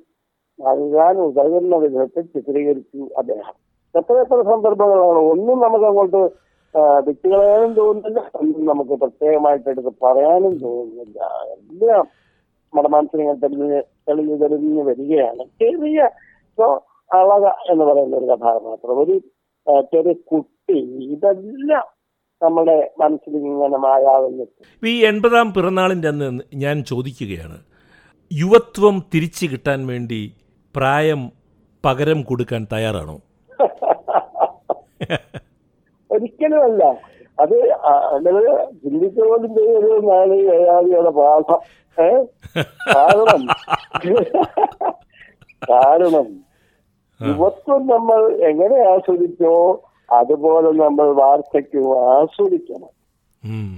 [0.67, 3.55] നൽകാൻ ഉതകുന്ന വിധത്തിൽ ചിത്രീകരിച്ചു അദ്ദേഹം.
[3.95, 5.21] എത്ര എത്ര സന്ദർഭങ്ങളാണ്?
[5.33, 6.23] ഒന്നും നമുക്ക് അങ്ങോട്ട്
[7.07, 8.21] വിട്ടുകളയാനും തോന്നുന്നില്ല.
[8.41, 11.21] ഒന്നും നമുക്ക് പ്രത്യേകമായിട്ട് എടുത്ത് പറയാനും തോന്നുന്നില്ല.
[11.55, 12.05] എല്ലാം
[12.73, 15.45] നമ്മുടെ മനസ്സിനെ തെളിഞ്ഞ് തെളിഞ്ഞ് തെളിഞ്ഞ് വരികയാണ്.
[15.63, 16.01] ചെറിയ
[17.11, 19.17] അളക എന്ന് പറയുന്ന ഒരു കഥാപാത്രം ഒരു
[19.93, 20.79] ചെറിയ കുട്ടി
[21.15, 21.87] ഇതെല്ലാം
[22.41, 24.45] നമ്മുടെ മനസ്സിൽ ഇങ്ങനെ മായാവുന്നു.
[24.87, 27.59] ഈ എൺപതാം പിറന്നാളിന്റെ അന്ന് ഞാൻ ചോദിക്കുകയാണ്
[28.31, 30.21] യുവത്വം തിരിച്ചു കിട്ടാൻ വേണ്ടി
[30.77, 31.33] പ്രായം
[31.85, 33.21] പകരം കൊടുക്കാൻ തയ്യാറാണോ?
[36.11, 36.85] ഒരിക്കലുമല്ല.
[37.41, 41.61] അത് അങ്ങനെ ചിന്തിച്ചു പോലും ചെയ്യുന്നതാണ് ഈ ഏകാദിയുടെ പാഠം.
[42.05, 42.25] ഏ?
[42.97, 43.47] കാരണം
[45.71, 46.45] കാരണം
[47.27, 52.89] യുവത്വം നമ്മൾ എങ്ങനെ ആസ്വദിച്ചോ അതുപോലെ നമ്മൾ വാർദ്ധക്യം ആസ്വദിക്കണം.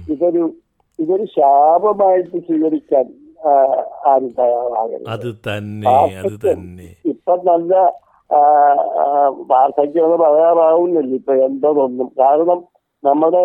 [0.09, 0.53] ഇതൊരു
[0.99, 3.22] ഇതൊരു ശാപമായിട്ട് സ്വീകരിക്കാൻ
[4.05, 6.89] ആരും തയ്യാറാകരുത് അത് തന്നെ അത് തന്നെ.
[7.05, 7.73] ഇപ്പൊ നല്ല
[8.29, 8.39] ആ,
[10.21, 11.15] പറയാറാവുന്നില്ല.
[11.15, 12.59] ഇപ്പൊ എന്തതൊന്നും കാരണം
[13.03, 13.43] നമ്മുടെ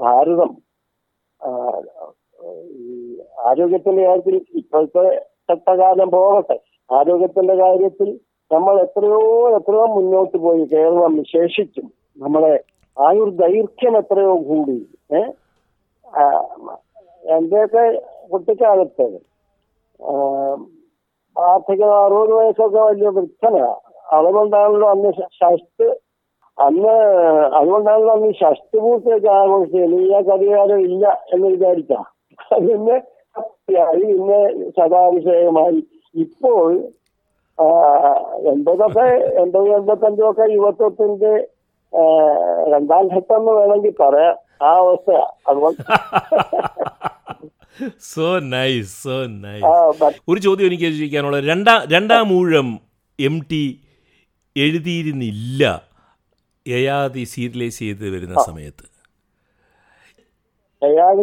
[0.00, 0.50] ഭാരതം
[2.82, 5.04] ഈ ആരോഗ്യത്തിന്റെ കാര്യത്തിൽ ഇപ്പോഴത്തെ
[5.48, 6.56] ചട്ടകാലം പോകട്ടെ.
[6.90, 8.08] ആരോഗ്യത്തിന്റെ കാര്യത്തിൽ
[8.50, 9.20] നമ്മൾ എത്രയോ
[9.56, 11.86] എത്രയോ മുന്നോട്ട് പോയി കേരളം വിശേഷിച്ചും.
[12.18, 12.54] നമ്മളെ
[12.96, 14.78] ആയുർ ദൈർഘ്യം എത്രയോ കൂടി.
[15.12, 15.30] ഏഹ്
[17.42, 17.84] എന്റെയൊക്കെ
[18.32, 19.06] കുട്ടിക്കാലത്ത്.
[20.02, 20.12] ആ,
[21.36, 23.68] വാർദ്ധക്യം അറുപത് വയസ്സൊക്കെ വലിയ വൃദ്ധനാ.
[24.12, 25.88] അതുകൊണ്ടാണല്ലോ അന്ന് ഷഷ്ട്
[26.58, 26.94] അന്ന്
[27.58, 29.94] അതുകൊണ്ടാണല്ലോ അന്ന് ഷഷ്ടി പൂർത്തിയൊക്കെ ആഘോഷിച്ചത്.
[30.00, 32.02] ഈ കരികാലം ഇല്ല എന്ന് വിചാരിച്ചാ.
[32.66, 32.98] പിന്നെ
[33.66, 35.78] പിന്നെ സദാഭിഷേകമായി.
[36.14, 36.72] ഇപ്പോൾ
[38.52, 39.06] എൺപതൊക്കെ
[39.42, 41.32] എൺപത് എൺപത്തഞ്ചും ഒക്കെ യുവത്വത്തിന്റെ
[42.68, 44.36] രണ്ടാം ഘട്ടം എന്ന് വേണമെങ്കിൽ പറയാം.
[44.62, 45.26] ആ അവസ്ഥയാ.
[45.48, 45.82] അതുകൊണ്ട്
[48.00, 49.64] സോ നൈസ് സോ നൈസ്
[50.28, 51.44] ഒരു ചോദ്യം എനിക്ക് ചോദിക്കാനുള്ളത്.
[51.44, 52.80] രണ്ടാം രണ്ടാം മൂഴം
[53.18, 53.80] എം ടി
[54.56, 55.82] എഴുതിയിരുന്നില്ല.
[56.68, 58.84] യയാതി സീരിയലൈസ് ചെയ്ത് വരുന്ന സമയത്ത്.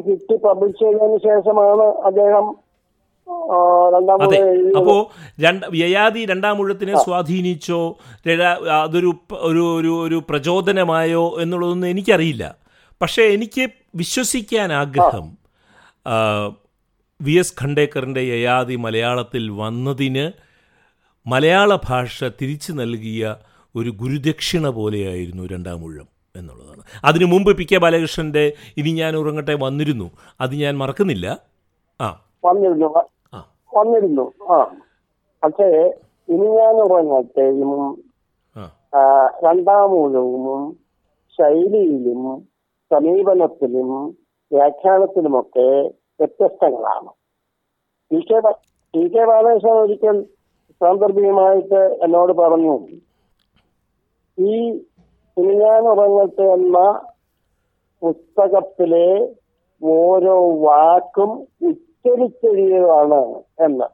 [0.07, 2.69] കിട്ടി പബ്ലിഷ് ചെയ്തതിനു ശേഷമാണ് അദ്ദേഹം
[4.23, 4.39] അതെ.
[4.77, 7.97] അപ്പോ രണ്ട് യയാതി രണ്ടാം മുഴത്തിനെ സ്വാധീനിച്ചോ?
[8.83, 12.55] അതൊരു ഒരു ഒരു ഒരു പ്രചോദനമായോ എന്നുള്ളതൊന്നും എനിക്കറിയില്ല.
[13.01, 15.38] പക്ഷേ എനിക്ക് വിശ്വസിക്കാൻ ആഗ്രഹം
[17.21, 20.31] വി എസ് ഖണ്ടേക്കറിന്റെ യയാതി മലയാളത്തിൽ വന്നതിന്
[21.27, 23.35] മലയാള ഭാഷ തിരിച്ചു നൽകിയ
[23.75, 26.83] ഒരു ഗുരുദക്ഷിണ പോലെയായിരുന്നു രണ്ടാം മുഴം എന്നുള്ളതാണ്.
[27.05, 30.11] അതിനു മുമ്പ് പി കെ ബാലകൃഷ്ണന്റെ ഇനി ഞാൻ ഉറങ്ങട്ടെ വന്നിരുന്നു.
[30.41, 31.39] അത് ഞാൻ മറക്കുന്നില്ല.
[32.01, 32.21] ആ.
[32.45, 32.99] വന്നിരുന്നു.
[33.33, 33.45] ആ.
[33.75, 34.33] വന്നിരുന്നു.
[34.43, 34.63] ആ.
[35.43, 35.93] പക്ഷേ
[36.29, 38.03] ഇനി ഞാൻ ഉറങ്ങട്ടെയും
[38.95, 39.01] ആ,
[39.43, 40.73] രണ്ടാമൂലവും
[41.37, 42.47] ശൈലിയിലും
[42.91, 44.07] സമീപനത്തിലും
[44.51, 47.10] വ്യാഖ്യാനത്തിലുമൊക്കെ വ്യത്യസ്തങ്ങളാണ്.
[48.12, 48.39] T K
[48.93, 50.17] T K Balakrishnan ഒരിക്കൽ
[50.82, 52.75] സാന്ദർഭികമായിട്ട് എന്നോട് പറഞ്ഞു
[54.38, 54.55] ഈ
[55.91, 56.77] ഉറങ്ങട്ടെ എന്ന
[58.01, 59.10] പുസ്തകത്തിലെ
[59.82, 61.32] ഓരോ വാക്കും
[61.69, 63.21] ഉച്ചരിച്ചെഴുതിയതാണ്
[63.65, 63.88] എന്ന്.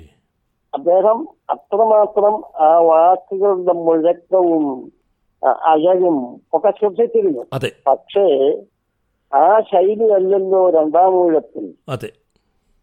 [0.74, 1.18] അദ്ദേഹം
[1.50, 2.36] അത്രമാത്രം
[2.68, 4.66] ആ വാക്കുകളുടെ മുഴക്കവും
[5.72, 6.18] അഴകും
[6.54, 7.44] ഒക്കെ ശ്രദ്ധിച്ചിരുന്നു
[7.88, 8.26] പക്ഷേ
[9.34, 11.74] ആ ശൈലി അല്ലല്ലോ രണ്ടാം മൂലത്തിൽ.
[11.90, 12.10] അതെ.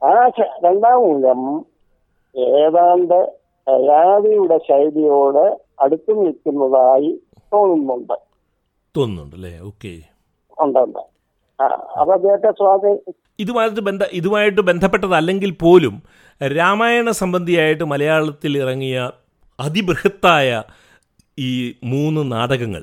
[0.05, 0.29] ആ
[0.65, 1.67] രണ്ടാമൂഴം
[2.37, 3.33] ഏതാണ്ട്
[3.89, 7.21] രാവിയുടെ ശൈലിയോട് അടുത്തു നിൽക്കുന്നതായി
[7.53, 8.15] തോന്നുന്നുണ്ട്.
[8.97, 10.01] തോന്നുന്നുണ്ട് അല്ലേ ഓക്കെ.
[10.61, 10.99] ഉണ്ടുണ്ട്.
[11.99, 16.03] അപ്പൊ അദ്ദേഹത്തെ സ്വാധീനം ഇതുമായിട്ട് ബന്ധ ഇതുമായിട്ട് ബന്ധപ്പെട്ടതല്ലെങ്കിൽ പോലും
[16.41, 19.11] രാമായണ സംബന്ധിയായിട്ട് മലയാളത്തിൽ ഇറങ്ങിയ
[19.61, 20.63] അതിബൃഹത്തായ
[21.39, 22.83] ഈ മൂന്ന് നാടകങ്ങൾ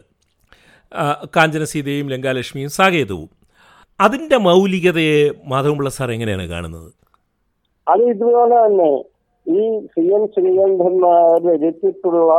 [1.36, 3.39] കാഞ്ചനസീതയും ലങ്കാലക്ഷ്മിയും സാകേതവും.
[4.02, 6.90] അതിന്റെ മൗലികതയെ മാധവൻപിള്ള സാർ എങ്ങനെയാണ് കാണുന്നത്?
[7.88, 8.92] അത് ഇതുപോലെ തന്നെ.
[9.48, 12.34] ഈ സി എൻ ശ്രീകണ്ഠൻ നായർ രചിച്ചിട്ടുള്ള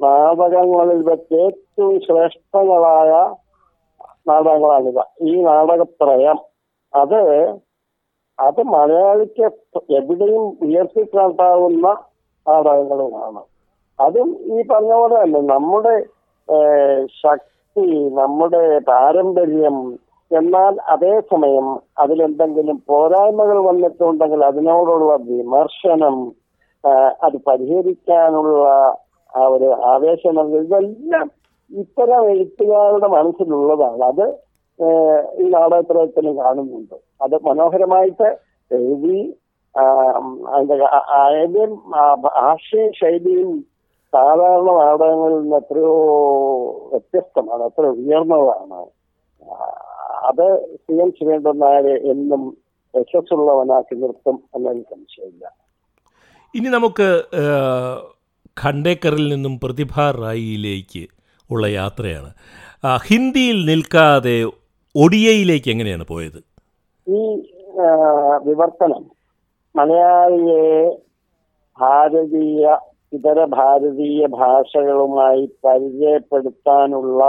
[0.00, 3.12] നാടകങ്ങളിൽ വെച്ച് ഏറ്റവും ശ്രേഷ്ഠങ്ങളായ
[4.28, 6.38] നാടകങ്ങളാണിത് ഈ നാടകത്രയം
[6.94, 7.20] അത്
[8.38, 9.44] അത് മലയാളിക്ക്
[9.94, 11.86] എവിടെയും ഉയർത്തിക്കാട്ടാവുന്ന
[12.48, 13.42] നാടകങ്ങളുമാണ്.
[13.98, 15.94] അതും ഈ പറഞ്ഞ പോലെ തന്നെ നമ്മുടെ
[17.22, 17.84] ശക്തി
[18.20, 19.76] നമ്മുടെ പാരമ്പര്യം
[20.38, 21.66] എന്നാൽ അതേസമയം
[21.98, 26.16] അതിലെന്തെങ്കിലും പോരായ്മകൾ വന്നിട്ടുണ്ടെങ്കിൽ അതിനോടുള്ള വിമർശനം
[27.26, 28.64] അത് പരിഹരിക്കാനുള്ള
[29.32, 31.26] ആ ഒരു ആവേശം ഇതെല്ലാം
[31.70, 34.02] ഇത്തരം എഴുത്തുകാരുടെ മനസ്സിലുള്ളതാണ്.
[34.10, 34.26] അത്
[35.42, 36.96] ഈ നാടകത്രയത്തിന് കാണുന്നുണ്ട്.
[37.22, 38.28] അത് മനോഹരമായിട്ട്
[38.70, 39.20] എഴുതി
[40.54, 40.76] അതിന്റെ
[41.20, 41.72] ആദ്യം
[42.48, 43.52] ആശയ ശൈലിയും
[44.12, 45.94] സാധാരണ നാടകങ്ങളിൽ നിന്ന് എത്രയോ
[46.92, 48.82] വ്യത്യസ്തമാണ് എത്ര ഉയർന്നതാണ്.
[50.28, 50.46] അത്
[50.84, 52.42] സി എം സുരേന്ദ്രൻ നായരെ എന്നും
[52.94, 55.44] യശസ്സുള്ളവനാക്കി നിർത്തും എന്നതിന് സംശയമില്ല.
[56.54, 57.08] ഇനി നമുക്ക്
[58.62, 61.02] ഖണ്ഡേക്കറിൽ ഖണ്ടേക്കറിൽ നിന്നും പ്രതിഭ റായിയിലേക്ക്
[61.50, 62.30] ഉള്ള യാത്രയാണ്.
[63.06, 64.36] ഹിന്ദിയിൽ നിൽക്കാതെ
[64.94, 66.40] ഒഡിയയിലേക്ക് എങ്ങനെയാണ് പോയത്?
[67.06, 67.20] ഈ
[68.48, 69.02] വിവർത്തനം
[69.74, 70.66] മലയാളിയെ
[71.78, 72.64] ഭാരതീയ
[73.16, 77.22] ഇതര ഭാരതീയ ഭാഷകളുമായി പരിചയപ്പെടുത്താനുള്ള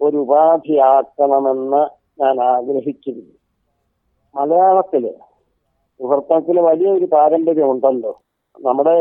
[0.00, 1.82] ഒരു ഉപാധിയാക്കണമെന്ന്
[2.20, 3.34] ഞാൻ ആഗ്രഹിച്ചിരുന്നു.
[4.34, 5.04] മലയാളത്തിൽ
[6.00, 8.12] വിവർത്തനത്തിന് വലിയൊരു പാരമ്പര്യമുണ്ടല്ലോ.
[8.56, 8.96] നമ്മുടെ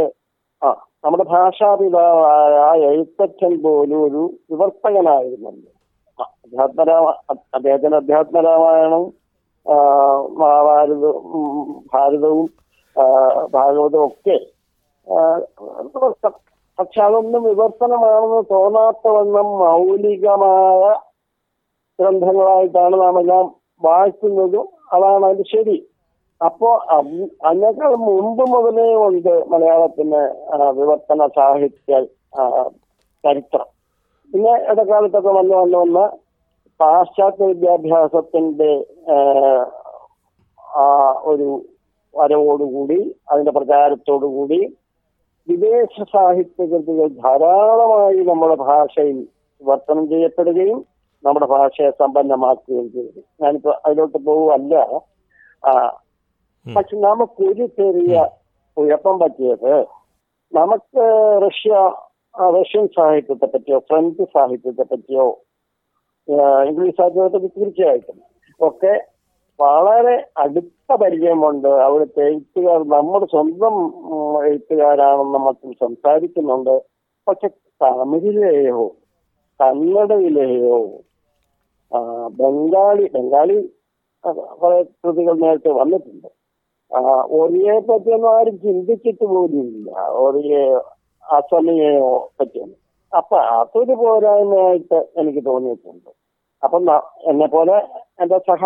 [0.62, 0.70] ആ
[1.06, 5.72] നമ്മുടെ ഭാഷാപിതാവായ എഴുത്തച്ഛൻ പോലും ഒരു വിവർത്തകനായിരുന്നല്ലോ.
[6.44, 7.08] അധ്യാത്മരാമ
[7.54, 9.06] അദ്ദേഹത്തിന്റെ അധ്യാത്മരാമായണം
[10.40, 12.48] മഹാഭാരതവും ഭാരതവും
[13.54, 14.38] ഭാഗവതവും ഒക്കെ
[16.78, 20.86] പക്ഷെ അതൊന്നും വിവർത്തനമാണെന്ന് തോന്നാത്തവണ്ണം മൗലികമായ
[22.00, 23.46] ഗ്രന്ഥങ്ങളായിട്ടാണ് നാം എല്ലാം
[23.82, 25.78] വായിക്കുന്നതും അതാണ് അതിന്റെ ശരി.
[26.42, 30.22] അപ്പോ അത് അതിനേക്കാൾ മുമ്പ് മുതലേ ഉണ്ട് മലയാളത്തിന്
[30.78, 31.94] വിവർത്തന സാഹിത്യ
[33.24, 33.68] ചരിത്രം.
[34.32, 36.06] പിന്നെ ഇടക്കാലത്തൊക്കെ വന്ന് വന്ന് വന്ന്
[36.80, 38.72] പാശ്ചാത്യ വിദ്യാഭ്യാസത്തിന്റെ
[40.74, 40.84] ആ,
[41.26, 41.48] ഒരു
[42.14, 42.98] വരവോടുകൂടി
[43.30, 44.60] അതിന്റെ പ്രചാരത്തോടുകൂടി
[45.48, 49.18] വിദേശ സാഹിത്യ കൃതികൾ ധാരാളമായി നമ്മുടെ ഭാഷയിൽ
[49.62, 50.80] വിവർത്തനം ചെയ്യപ്പെടുകയും
[51.28, 53.22] നമ്മുടെ ഭാഷയെ സമ്പന്നമാക്കുകയും ചെയ്തു.
[53.42, 54.76] ഞാനിപ്പോ അതിലോട്ട് പോവുമല്ല
[55.64, 58.16] ആ, നമുക്ക് പക്ഷെ നമുക്കൊരു ചെറിയ
[58.78, 59.74] കുഴപ്പം പറ്റിയത്
[60.52, 61.04] നമുക്ക്
[61.46, 61.74] റഷ്യ
[62.56, 65.28] റഷ്യൻ സാഹിത്യത്തെ പറ്റിയോ ഫ്രഞ്ച് സാഹിത്യത്തെ പറ്റിയോ
[66.68, 68.18] ഇംഗ്ലീഷ് സാഹിത്യത്തെ പറ്റി തീർച്ചയായിട്ടും.
[68.60, 68.94] ഒക്കെ
[69.60, 73.76] വളരെ അടുത്ത പരിചയമുണ്ട് അവിടുത്തെ എഴുത്തുകാർ നമ്മുടെ സ്വന്തം
[74.46, 76.76] എഴുത്തുകാരാണെന്ന് മറ്റും സംസാരിക്കുന്നുണ്ട്.
[77.28, 77.48] പക്ഷെ
[77.82, 78.84] തമിഴിലെയോ
[79.60, 80.78] കന്നഡയിലെയോ
[82.40, 83.58] ബംഗാളി ബംഗാളി
[84.62, 86.28] കുറെ കൃതികൾ നേരത്തെ വന്നിട്ടുണ്ട്.
[87.40, 89.90] ഒറിയെ പറ്റിയൊന്നും ആരും ചിന്തിച്ചിട്ട് പോലുമില്ല.
[90.24, 90.64] ഒറിയെ
[91.26, 92.80] അസമിയെയോ പറ്റിയൊന്നും.
[93.18, 96.12] അപ്പൊ അതൊരു പോരായ്മയായിട്ട് എനിക്ക് തോന്നിയിട്ടുണ്ട്.
[96.64, 96.78] അപ്പൊ
[97.32, 97.78] എന്നെ പോലെ
[98.22, 98.64] എന്റെ സഹ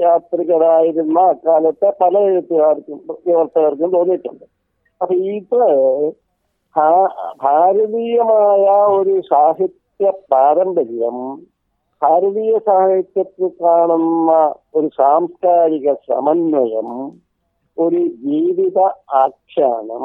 [0.00, 4.44] യാത്രികരായിരുന്ന അക്കാലത്തെ പല എഴുത്തുകാർക്കും വിവർത്തകർക്കും തോന്നിയിട്ടുണ്ട്.
[5.00, 5.62] അപ്പൊ ഇത്
[7.42, 8.64] ഭാരതീയമായ
[8.98, 11.18] ഒരു സാഹിത്യ പാരമ്പര്യം
[12.02, 14.32] ഭാരതീയ സാഹിത്യത്തിൽ കാണുന്ന
[14.74, 16.90] ഒരു സാംസ്കാരിക സമന്വയം
[17.78, 18.78] ഒരു ജീവിത
[19.22, 20.04] ആഖ്യാനം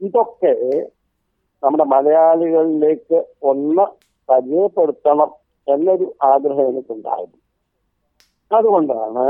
[0.00, 0.54] ഇതൊക്കെ
[1.62, 3.84] നമ്മുടെ മലയാളികളിലേക്ക് ഒന്ന്
[4.28, 5.30] പരിചയപ്പെടുത്തണം
[5.66, 7.40] എന്നൊരു ആഗ്രഹം എനിക്കുണ്ടായിരുന്നു.
[8.50, 9.26] അതുകൊണ്ടാണ്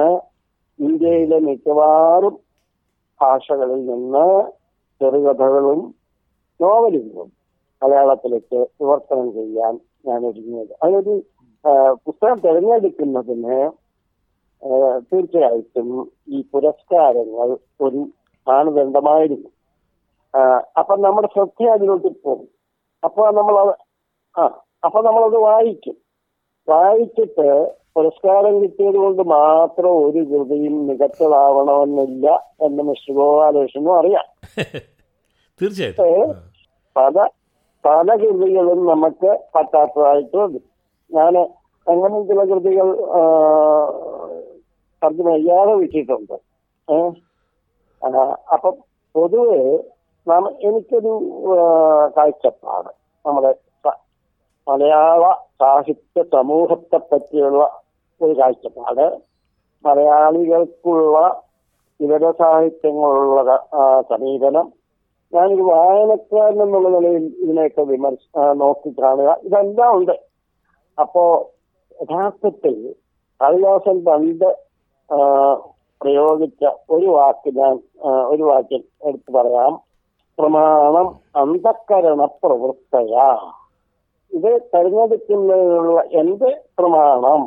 [0.79, 2.35] ഇന്ത്യയിലെ മിക്കവാറും
[3.21, 4.27] ഭാഷകളിൽ നിന്ന്
[5.01, 5.81] ചെറുകഥകളും
[6.61, 7.29] നോവലുകളും
[7.83, 9.75] മലയാളത്തിലേക്ക് വിവർത്തനം ചെയ്യാൻ
[10.07, 10.73] ഞാൻ ഒരുങ്ങിയത്.
[10.83, 11.15] അതിനൊരു
[12.05, 13.59] പുസ്തകം തിരഞ്ഞെടുക്കുന്നതിന്
[15.11, 15.89] തീർച്ചയായിട്ടും
[16.29, 17.49] ഈ പുരസ്കാരങ്ങൾ
[17.81, 18.01] ഒരു
[18.47, 19.51] മാനദണ്ഡമായിരുന്നു
[20.77, 22.49] അപ്പൊ നമ്മുടെ ശ്രദ്ധ അതിലോട്ട് പോകും.
[23.03, 23.57] അപ്പൊ നമ്മൾ
[24.37, 24.45] ആ
[24.85, 25.97] അപ്പൊ നമ്മളത് വായിക്കും.
[26.69, 27.49] വായിച്ചിട്ട്
[27.95, 32.27] പുരസ്കാരം കിട്ടിയത് കൊണ്ട് മാത്രം ഒരു കൃതിയും മികച്ചതാവണമെന്നില്ല
[32.61, 34.27] എന്ന് മിസ്റ്റർ ഗോപാലകൃഷ്ണനും അറിയാം.
[35.61, 36.35] തീർച്ചയായിട്ടും.
[36.97, 37.17] പല
[37.85, 40.65] പല കൃതികളും നമുക്ക് പറ്റാത്തതായിട്ട് വരും
[41.13, 41.37] ഞാൻ
[41.89, 42.89] അങ്ങനെ ചില കൃതികൾ
[45.05, 46.37] തർജമ ചെയ്യാതെ വിട്ടിട്ടുണ്ട്
[48.53, 48.75] അപ്പം
[49.15, 49.63] പൊതുവെ
[50.29, 51.13] നാം എനിക്കൊരു
[52.17, 52.91] കാഴ്ചപ്പാട്.
[53.27, 53.55] നമ്മുടെ
[54.69, 57.81] മലയാള സാഹിത്യ സമൂഹത്തെ പറ്റിയുള്ള
[58.23, 59.07] ഒരു കാഴ്ചപ്പാട്.
[59.85, 61.43] മലയാളികൾക്കുള്ള
[62.01, 63.67] ഇതര സാഹിത്യങ്ങളുള്ള
[64.11, 64.73] സമീപനം.
[65.33, 69.39] ഞാനൊരു വായനക്കാരൻ എന്നുള്ള നിലയിൽ ഇതിനെയൊക്കെ വിമർശ നോക്കി കാണുക.
[69.45, 70.15] ഇതെല്ലാം ഉണ്ട്.
[71.01, 71.51] അപ്പോ
[72.03, 72.95] യഥാർത്ഥത്തിൽ
[73.41, 74.49] കളിദാസൻ പണ്ട്
[76.03, 77.75] പ്രയോഗിച്ച ഒരു വാക്ക് ഞാൻ
[78.33, 79.73] ഒരു വാക്യം എടുത്തു പറയാം.
[80.39, 81.07] പ്രമാണം
[81.37, 83.29] അന്ധക്കരണ പ്രവൃത്തയാ.
[84.33, 87.43] ഇത് തെരഞ്ഞെടുക്കുന്നതിനുള്ള എന്റെ പ്രമാണം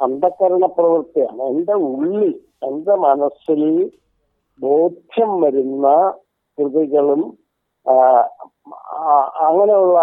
[0.00, 1.42] അന്ധക്കരണ പ്രവൃത്തിയാണ്.
[1.42, 3.62] എന്റെ ഉള്ളിൽ എന്റെ മനസ്സിൽ
[4.60, 5.86] ബോധ്യം വരുന്ന
[6.58, 7.22] കൃതികളും
[9.46, 9.98] അങ്ങനെയുള്ള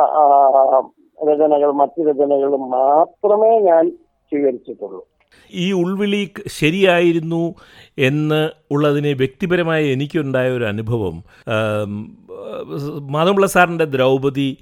[1.24, 3.90] രചനകൾ മറ്റു രചനകളും മാത്രമേ ഞാൻ
[4.30, 5.08] സ്വീകരിച്ചിട്ടുള്ളൂ.
[5.52, 7.56] ഈ ഉൾവിളി ശരിയായിരുന്നു
[7.98, 11.24] എന്ന് ഉള്ളതിനെ വ്യക്തിപരമായി എനിക്കുണ്ടായ ഒരു അനുഭവം.
[11.48, 14.58] മാതമ്പിള്ള മാധവപിള്ള സാറിന്റെ ദ്രൗപദി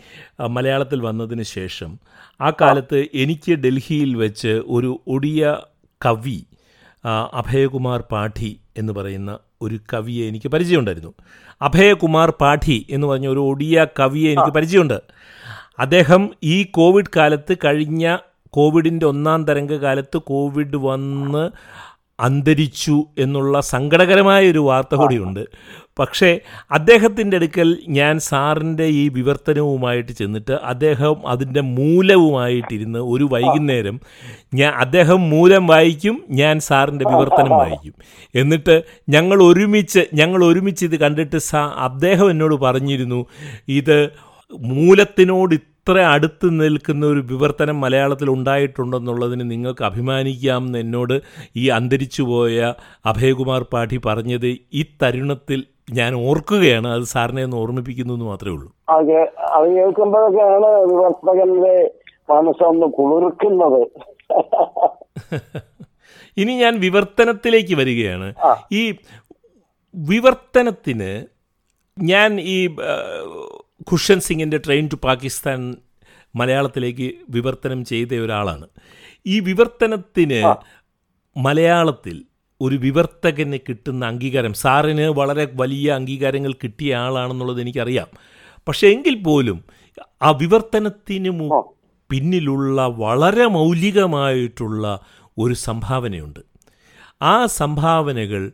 [0.50, 2.00] മലയാളത്തിൽ വന്നതിന് ശേഷം
[2.42, 5.58] ആ കാലത്ത് എനിക്ക് ഡൽഹിയിൽ വെച്ച് ഒരു ഒടിയ
[6.06, 6.40] കവി
[7.34, 11.14] അഭയകുമാർ പാഠി എന്ന് പറയുന്ന ഒരു കവിയെ എനിക്ക് പരിചയമുണ്ടായിരുന്നു.
[11.62, 15.00] അഭയകുമാർ പാഠി എന്ന് പറഞ്ഞ ഒരു ഒടിയ കവിയെ എനിക്ക് പരിചയമുണ്ട്.
[15.80, 18.18] അദ്ദേഹം ഈ കോവിഡ് കാലത്ത് കഴിഞ്ഞ
[18.50, 21.50] കോവിഡിന്റെ ഒന്നാം തരംഗ കാലത്ത് കോവിഡ് വന്ന്
[22.20, 25.46] അന്തരിച്ചു എന്നുള്ള സങ്കടകരമായ ഒരു വാർത്ത കൂടിയുണ്ട്.
[26.00, 26.40] പക്ഷേ
[26.72, 34.00] അദ്ദേഹത്തിന്റെ അടുക്കൽ ഞാൻ സാറിന്റെ ഈ വിവർത്തനവുമായിട്ട് ചെന്നിട്ട് അദ്ദേഹം അതിന്റെ മൂലവുമായിട്ടിരുന്ന് ഒരു വൈകുന്നേരം
[34.54, 37.94] ഞാൻ അദ്ദേഹം മൂലം വായിക്കും ഞാൻ സാറിന്റെ വിവർത്തനം വായിക്കും.
[38.36, 43.26] എന്നിട്ട് ഞങ്ങൾ ഒരുമിച്ച് ഞങ്ങൾ ഒരുമിച്ച് ഇത് കണ്ടിട്ട് സാ അദ്ദേഹം എന്നോട് പറഞ്ഞിരുന്നു
[43.68, 44.10] ഇത്
[44.54, 51.22] മൂലത്തിനോട് ഇത്ര അടുത്ത് നിൽക്കുന്ന ഒരു വിവർത്തനം മലയാളത്തിൽ ഉണ്ടായിട്ടുണ്ടെന്നുള്ളതിന് നിങ്ങൾക്ക് അഭിമാനിക്കാം എന്ന് എന്നോട്
[51.56, 52.74] ഈ അന്തരിച്ചുപോയ
[53.06, 56.88] അഭയകുമാർ പാഠി പറഞ്ഞത് ഈ തരുണത്തിൽ ഞാൻ ഓർക്കുകയാണ്.
[56.88, 58.76] അത് സാറിനെ ഒന്ന് ഓർമ്മിപ്പിക്കുന്നു എന്ന് മാത്രമേ ഉള്ളൂ.
[58.90, 61.92] അത് അത് കേൾക്കുമ്പോഴൊക്കെയാണ് വിവർത്തകന്റെ
[62.30, 63.88] മനസ്സൊന്ന് കുളിർക്കുന്നത്.
[66.38, 68.34] ഇനി ഞാൻ വിവർത്തനത്തിലേക്ക് വരികയാണ്.
[68.72, 68.96] ഈ
[69.96, 71.26] വിവർത്തനത്തിന്
[72.02, 72.76] ഞാൻ ഈ
[73.82, 75.76] ഖുഷൻ സിംഗിന്റെ ട്രെയിൻ ടു പാകിസ്ഥാൻ
[76.36, 78.68] മലയാളത്തിലേക്ക് വിവർത്തനം ചെയ്ത ഒരാളാണ്.
[79.26, 80.40] ഈ വിവർത്തനത്തിന്
[81.38, 82.24] മലയാളത്തിൽ
[82.62, 88.08] ഒരു വിവർത്തകന് കിട്ടുന്ന അംഗീകാരം സാറിന് വളരെ വലിയ അംഗീകാരങ്ങൾ കിട്ടിയ ആളാണെന്നുള്ളത് എനിക്കറിയാം.
[88.68, 89.64] പക്ഷേ എങ്കിൽ പോലും
[90.22, 91.32] ആ വിവർത്തനത്തിന്
[92.10, 95.00] പിന്നിലുള്ള വളരെ മൗലികമായിട്ടുള്ള
[95.38, 96.40] ഒരു സംഭാവനയുണ്ട്.
[97.22, 98.52] ആ സംഭാവനകൾ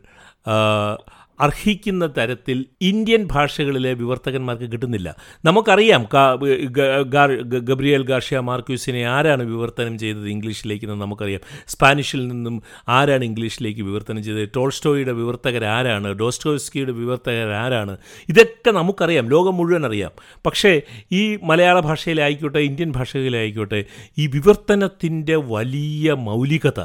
[1.42, 5.16] അർഹിക്കുന്ന തരത്തിൽ ഇന്ത്യൻ ഭാഷകളിലെ വിവർത്തകന്മാർക്ക് കിട്ടുന്നില്ല.
[5.44, 6.06] നമുക്കറിയാം
[7.70, 11.40] ഗബ്രിയേൽ ഗാർഷ്യ മാർക്യൂസിനെ ആരാണ് വിവർത്തനം ചെയ്തത് ഇംഗ്ലീഷിലേക്ക് എന്ന് നമുക്കറിയാം.
[11.68, 14.48] സ്പാനിഷിൽ നിന്നും ആരാണ് ഇംഗ്ലീഷിലേക്ക് വിവർത്തനം ചെയ്തത്?
[14.56, 16.08] ടോൾസ്റ്റോയുടെ വിവർത്തകർ ആരാണ്?
[16.12, 17.96] ഡോസ്റ്റോസ്കിയുടെ വിവർത്തകർ ആരാണ്?
[18.28, 20.10] ഇതൊക്കെ നമുക്കറിയാം ലോകം മുഴുവൻ അറിയാം.
[20.46, 20.80] പക്ഷേ
[21.12, 23.84] ഈ മലയാള ഭാഷയിലായിക്കോട്ടെ ഇന്ത്യൻ ഭാഷയിലായിക്കോട്ടെ
[24.18, 26.80] ഈ വിവർത്തനത്തിന്റെ വലിയ മൗലികത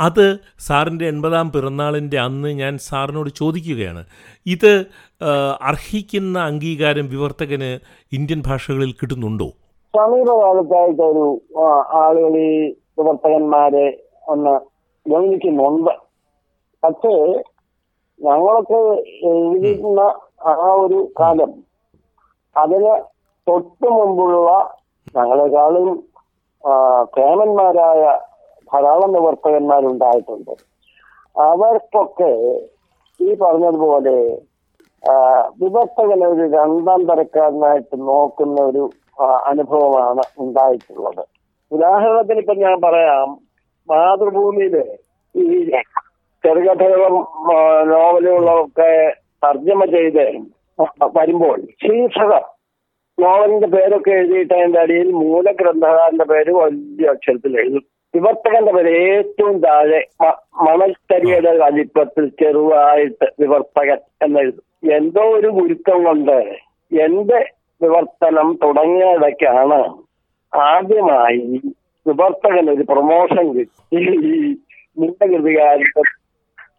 [0.00, 0.26] അത്
[0.58, 4.02] സാറിന്റെ എൺപതാം പിറന്നാളിന്റെ അന്ന് ഞാൻ സാറിനോട് ചോദിക്കുകയാണ്.
[4.46, 4.72] ഇത്
[5.62, 7.70] അർഹിക്കുന്ന അംഗീകാരം വിവർത്തകന്
[8.12, 9.48] ഇന്ത്യൻ ഭാഷകളിൽ കിട്ടുന്നുണ്ടോ?
[9.96, 11.26] സമീപകാലത്തായിട്ട് ഒരു
[12.02, 12.52] ആളുകൾ ഈ
[12.98, 13.86] വിവർത്തകന്മാരെ
[14.28, 14.54] ഒന്ന്
[15.06, 15.94] ഗൗനിക്കുന്നുണ്ട്.
[16.84, 17.14] പക്ഷേ
[18.20, 18.80] ഞങ്ങളൊക്കെ
[19.30, 20.00] എഴുതിയിരുന്ന
[20.46, 21.50] ആ ഒരു കാലം
[22.56, 22.92] അതിന്
[23.48, 24.50] തൊട്ടു മുമ്പുള്ള
[25.16, 25.88] ഞങ്ങളെക്കാളും
[27.18, 28.02] കേമന്മാരായ
[28.72, 30.54] ധാരാളം നിവർത്തകന്മാരുണ്ടായിട്ടുണ്ട്
[31.36, 32.32] അവർക്കൊക്കെ
[33.20, 34.16] ഈ പറഞ്ഞതുപോലെ
[35.62, 38.84] വിവർത്തകനെ ഒരു രണ്ടാം തരക്കാരനായിട്ട് നോക്കുന്ന ഒരു
[39.50, 41.22] അനുഭവമാണ് ഉണ്ടായിട്ടുള്ളത്.
[41.72, 43.28] ഉദാഹരണത്തിന് ഇപ്പൊ ഞാൻ പറയാം
[43.88, 44.76] മാതൃഭൂമിയിൽ
[45.34, 45.44] ഈ
[46.44, 47.16] ചെറുകഥകളും
[47.92, 48.92] നോവലുകളൊക്കെ
[49.44, 50.24] തർജമ ചെയ്ത്
[51.16, 52.44] വരുമ്പോൾ ശീർഷകം
[53.18, 57.84] നോവലിന്റെ പേരൊക്കെ എഴുതിയിട്ട് അതിന്റെ അടിയിൽ മൂലഗ്രന്ഥകാരന്റെ പേര് വലിയ അക്ഷരത്തിൽ എഴുതും.
[58.14, 60.06] വിവർത്തകന്റെ പേര് ഏറ്റവും താഴെ
[60.62, 66.56] മണൽത്തരിയുടെ വലിപ്പത്തിൽ ചെറുതായിട്ട് വിവർത്തകൻ എന്നെഴുതും എന്തോ ഒരു ഗുരുക്കം കൊണ്ട്
[67.00, 69.94] എന്റെ വിവർത്തനം തുടങ്ങിയതൊക്കെയാണ്
[70.54, 71.60] ആദ്യമായി
[72.06, 73.96] വിവർത്തകൻ ഒരു പ്രൊമോഷൻ കിട്ടി.
[73.98, 74.54] ഈ
[74.98, 76.02] മൂലകൃതികാരന്റെ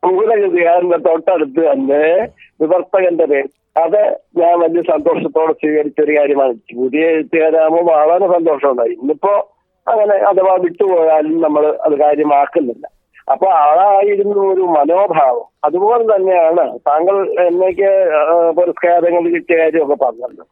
[0.07, 2.27] മൂലകൃതികാരന്റെ തൊട്ടടുത്ത് തന്നെ
[2.61, 3.47] വിവർത്തകന്റെ പേര്.
[3.79, 6.53] അത് ഞാൻ വലിയ സന്തോഷത്തോടെ സ്വീകരിച്ച ഒരു കാര്യമാണ്.
[6.53, 8.89] പുതിയ എഴുത്തുകാരാകുമ്പോൾ വളരെ സന്തോഷമുണ്ടായി.
[8.89, 9.50] ഇന്നിപ്പോ
[9.87, 12.87] അങ്ങനെ അഥവാ വിട്ടുപോയാലും നമ്മൾ അത് കാര്യമാക്കുന്നില്ല.
[13.31, 15.45] അപ്പൊ അതായിരുന്നു ഒരു മനോഭാവം.
[15.63, 17.17] അതുപോലെ തന്നെയാണ് താങ്കൾ
[17.47, 17.89] എന്നേക്ക്
[18.57, 20.45] പുരസ്കാരങ്ങൾ കിട്ടിയ കാര്യമൊക്കെ പറഞ്ഞല്ലോ.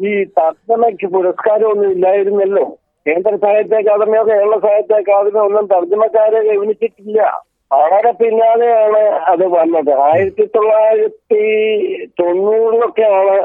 [0.00, 2.64] ഈ തർജമയ്ക്ക് പുരസ്കാരമൊന്നും ഇല്ലായിരുന്നല്ലോ.
[3.06, 9.00] കേന്ദ്ര സാഹിത്യ അക്കാദമിയോ കേരള സാഹിത്യ അക്കാദമിയോ ഒന്നും തർജമക്കാരെ ഗവനിച്ചിട്ടില്ല വളരെ പിന്നാലെയാണ്
[9.32, 9.92] അത് വന്നത്.
[9.92, 11.42] ആയിരത്തി തൊള്ളായിരത്തി
[12.20, 13.36] തൊണ്ണൂറിലൊക്കെയാണ്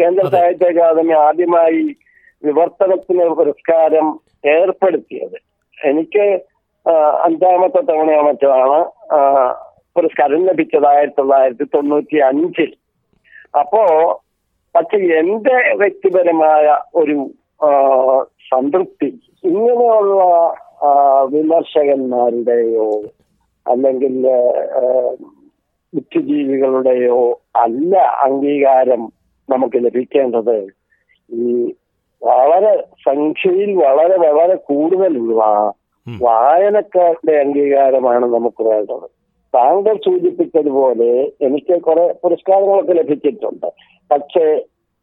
[0.00, 0.26] കേന്ദ്ര.
[0.26, 1.96] സാഹിത്യ അക്കാദമി ആദ്യമായി
[2.42, 4.06] വിവർത്തനത്തിന് പുരസ്കാരം
[4.48, 5.38] ഏർപ്പെടുത്തിയത്.
[5.78, 6.24] എനിക്ക്
[7.24, 8.78] അഞ്ചാമത്തെ തവണയോ മറ്റോ ആണ്
[9.12, 9.18] ആ,
[9.96, 12.70] പുരസ്കാരം ലഭിച്ചത് ആയിരത്തി തൊള്ളായിരത്തി തൊണ്ണൂറ്റി അഞ്ചിൽ
[13.54, 13.82] അപ്പോ
[14.74, 17.16] പക്ഷെ എന്റെ വ്യക്തിപരമായ ഒരു
[18.50, 19.08] സംതൃപ്തി
[19.44, 20.20] ഇങ്ങനെയുള്ള
[21.30, 22.88] വിമർശകന്മാരുടെയോ
[23.66, 24.14] അല്ലെങ്കിൽ
[25.92, 27.18] ബുദ്ധിജീവികളുടെയോ
[27.56, 27.92] അല്ല
[28.24, 29.02] അംഗീകാരം
[29.48, 30.56] നമുക്ക് ലഭിക്കേണ്ടത്
[31.30, 31.46] ഈ
[32.22, 32.72] വളരെ
[33.06, 35.40] സംഖ്യയിൽ വളരെ വളരെ കൂടുതലുള്ള
[36.06, 36.16] ഉം.
[36.22, 39.06] വായനക്കാരുടെ അംഗീകാരമാണ് നമുക്ക് വേണ്ടത്
[39.54, 43.68] താങ്കൾ സൂചിപ്പിച്ചതുപോലെ എനിക്ക് കുറെ പുരസ്കാരങ്ങളൊക്കെ ലഭിച്ചിട്ടുണ്ട്
[44.10, 44.46] പക്ഷേ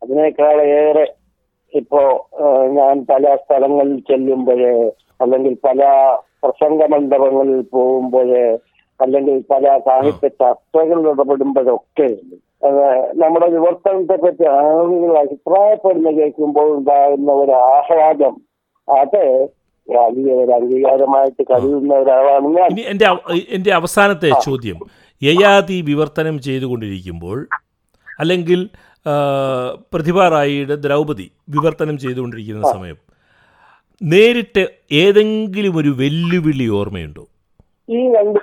[0.02, 1.06] അതിനേക്കാളേറെ
[1.73, 2.02] ഇപ്പോ
[2.69, 4.73] ഞാൻ പല സ്ഥലങ്ങളിൽ ചെല്ലുമ്പോഴേ
[5.21, 5.82] അല്ലെങ്കിൽ പല
[6.43, 8.45] പ്രസംഗ മണ്ഡപങ്ങളിൽ പോകുമ്പോഴേ
[8.99, 12.10] അല്ലെങ്കിൽ പല സാഹിത്യ ചർച്ചകളിൽ ഇടപെടുമ്പോഴൊക്കെ
[13.15, 18.36] നമ്മുടെ വിവർത്തനത്തെ പറ്റി ആളുകൾ അഭിപ്രായപ്പെടുന്ന കേൾക്കുമ്പോൾ ഉണ്ടാകുന്ന ഒരു ആഹ്ലാദം
[18.88, 19.23] അത്
[19.88, 23.08] വലിയ ഒരു അംഗീകാരമായിട്ട് കരുതുന്ന ഒരാളാണ് ഞാൻ എന്റെ
[23.49, 24.78] എന്റെ അവസാനത്തെ ചോദ്യം.
[25.21, 27.38] യയാതി വിവർത്തനം ചെയ്തുകൊണ്ടിരിക്കുമ്പോൾ
[28.19, 28.60] അല്ലെങ്കിൽ
[29.93, 32.97] പ്രതിഭ റായിയുടെ ദ്രൗപദി വിവർത്തനം ചെയ്തുകൊണ്ടിരിക്കുന്ന സമയം
[34.02, 37.23] നേരിട്ട് ഏതെങ്കിലും ഒരു വെല്ലുവിളി ഓർമ്മയുണ്ടോ?
[37.89, 38.39] ഈ രണ്ട്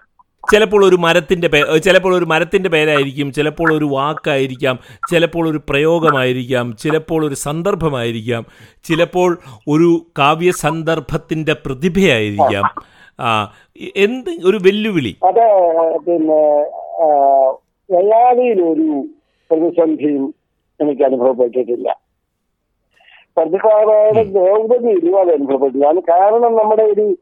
[0.53, 4.79] ചിലപ്പോൾ ഒരു മരത്തിന്റെ പേ ചിലപ്പോൾ ഒരു മരത്തിന്റെ പേരായിരിക്കും ചിലപ്പോൾ ഒരു വാക്കായിരിക്കാം
[5.11, 8.47] ചിലപ്പോൾ ഒരു പ്രയോഗമായിരിക്കാം ചിലപ്പോൾ ഒരു സന്ദർഭമായിരിക്കാം
[8.85, 12.65] ചിലപ്പോൾ ഒരു കാവ്യ സന്ദർഭത്തിന്റെ പ്രതിഭയായിരിക്കാം.
[13.21, 13.53] ആ,
[13.97, 15.17] എന്ത് ഒരു വെല്ലുവിളി?
[15.25, 15.45] അത്
[15.99, 16.43] പിന്നെ
[17.91, 19.05] യയാതിയിലൊരു
[19.51, 20.35] പ്രതിസന്ധിയും
[20.81, 21.89] എനിക്ക് അനുഭവപ്പെട്ടിട്ടില്ല.
[23.37, 27.17] പ്രതിഭാവയുടെ ദ്രൗപതിയിലും അത് അനുഭവപ്പെട്ടില്ല അത് കാരണം നമ്മുടെ ഒരു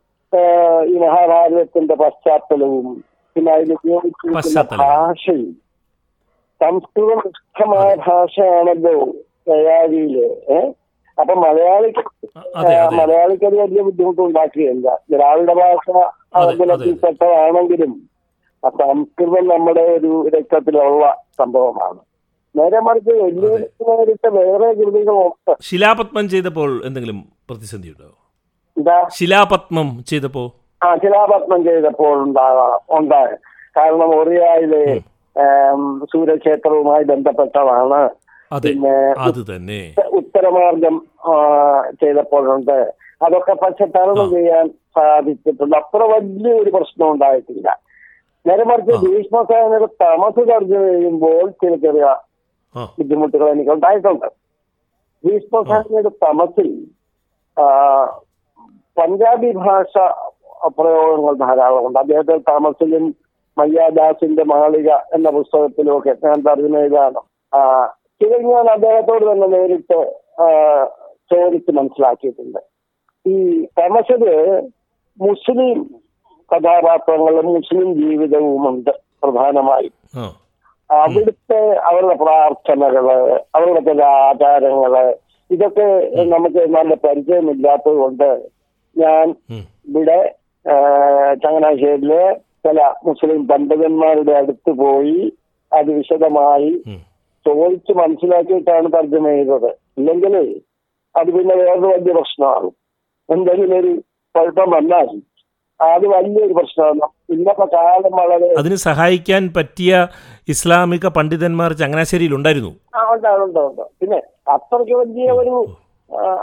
[0.88, 3.04] ഈ മഹാഭാരതത്തിന്റെ പശ്ചാത്തലവും
[3.40, 4.80] ഉപയോഗിച്ചിരിക്കുന്ന പശ്ചാത്തലം.
[4.84, 5.48] ഭാഷയും.
[6.60, 8.94] സംസ്കൃതം ഇഷ്ടമായ ഭാഷയാണല്ലോ
[9.48, 10.14] തയ്യാരിയിൽ
[10.56, 10.70] ഏഹ്
[11.18, 12.02] അപ്പൊ മലയാളിക്ക്
[12.98, 15.86] മലയാളിക്ക് അത് വലിയ ബുദ്ധിമുട്ട് ഉണ്ടാക്കുകയല്ല ദ്രാവിഡ ഭാഷ
[16.34, 16.54] അതെ,
[18.62, 21.04] ആ സംസ്കൃതം നമ്മുടെ ഒരു രക്തത്തിലുള്ള
[21.38, 21.98] സംഭവമാണ്.
[22.54, 25.52] നേരെ മറിച്ച് വെല്ലുവിളി നേരിട്ട് വേറെ കൃതികളുണ്ട്.
[25.60, 27.18] ശിലാപത്മം ചെയ്തപ്പോൾ എന്തെങ്കിലും
[27.50, 30.46] പ്രതിസന്ധി ഉണ്ടോ ശിലാപത്മം ചെയ്തപ്പോൾ
[30.86, 33.30] ആ ശിലാപത്മം ചെയ്തപ്പോൾ ഉണ്ടാകാം ഉണ്ടായ.
[33.76, 34.84] കാരണം ഒറിയായിലെ
[36.12, 38.00] സൂര്യക്ഷേത്രവുമായി ബന്ധപ്പെട്ടതാണ്.
[38.64, 38.94] പിന്നെ
[39.26, 39.80] അത് തന്നെ.
[40.18, 40.94] ഉത്തരമാർഗം
[42.02, 42.78] ചെയ്തപ്പോഴുണ്ട്.
[43.26, 45.76] അതൊക്കെ പക്ഷെ തരണം ചെയ്യാൻ സാധിച്ചിട്ടുണ്ട്.
[45.76, 47.68] അത്ര വലിയൊരു പ്രശ്നം ഉണ്ടായിട്ടില്ല.
[48.46, 52.06] നേരെ മറിച്ച് ഭീഷ്മസേനയുടെ തമസ് ചർച്ച ചെയ്യുമ്പോൾ ചില ചെറിയ
[52.98, 54.28] ബുദ്ധിമുട്ടുകൾ എനിക്ക് ഉണ്ടായിട്ടുണ്ട്.
[55.24, 56.70] ഭീഷ്മസേനയുടെ തമസിൽ
[58.98, 59.94] പഞ്ചാബി ഭാഷ
[60.78, 61.98] പ്രയോഗങ്ങൾ ധാരാളമുണ്ട്.
[61.98, 63.04] അദ്ദേഹത്തെ തമസിലും
[63.56, 67.20] മയ്യാദാസിന്റെ മാളിക എന്ന പുസ്തകത്തിലും ഒക്കെ ഞാൻ തർജമ ചെയ്താണ്
[68.24, 69.98] ഇത് ഞാൻ അദ്ദേഹത്തോട് തന്നെ നേരിട്ട്
[71.32, 72.60] ചോദിച്ച് മനസ്സിലാക്കിയിട്ടുണ്ട്.
[73.26, 73.36] ഈ
[73.80, 74.22] തമസിൽ
[75.18, 75.78] മുസ്ലിം
[76.50, 78.92] കഥാപാത്രങ്ങളും മുസ്ലിം ജീവിതവുമുണ്ട്
[79.22, 79.94] പ്രധാനമായും.
[80.90, 83.06] അവിടുത്തെ അവരുടെ പ്രാർത്ഥനകൾ
[83.56, 84.94] അവരുടെ ചില ആചാരങ്ങൾ
[85.50, 85.86] ഇതൊക്കെ
[86.34, 88.30] നമുക്ക് നല്ല പരിചയമില്ലാത്തത് കൊണ്ട്
[88.96, 89.26] ഞാൻ.
[89.88, 90.18] ഇവിടെ
[91.34, 92.22] ചങ്ങനാശ്ശേരിയിലെ
[92.66, 95.18] ചില മുസ്ലിം പണ്ഡിതന്മാരുടെ അടുത്ത് പോയി
[95.72, 96.72] അത് വിശദമായി.
[97.46, 99.70] ചോദിച്ച് മനസ്സിലാക്കിയിട്ടാണ് തർജമ ചെയ്തത്.
[99.98, 100.34] ഇല്ലെങ്കിൽ
[101.14, 102.74] അത് പിന്നെ വേറൊരു വലിയ പ്രശ്നമാകും
[103.28, 103.92] എന്തെങ്കിലും ഒരു
[104.34, 105.08] കുഴപ്പം വന്നാൽ
[105.80, 107.06] അത് വലിയൊരു പ്രശ്നമാണ്.
[107.30, 109.92] ഇന്നത്തെ കാലം വളരെ അതിന് സഹായിക്കാൻ പറ്റിയ
[110.48, 112.72] ഇസ്ലാമിക പണ്ഡിതന്മാർ ചങ്ങനാശ്ശേരിയിൽ ഉണ്ടായിരുന്നു?
[112.94, 113.00] ആ,
[113.44, 113.64] ഉണ്ടോ
[114.00, 115.54] പിന്നെ അത്രയ്ക്ക് വലിയ ഒരു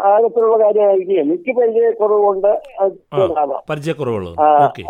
[0.10, 1.20] ആഴത്തിലുള്ള കാര്യമായിരിക്കും.
[1.22, 2.52] എനിക്ക് പരിചയക്കുറവുകൊണ്ട്
[3.72, 4.32] പരിചയക്കുറവുള്ളൂ.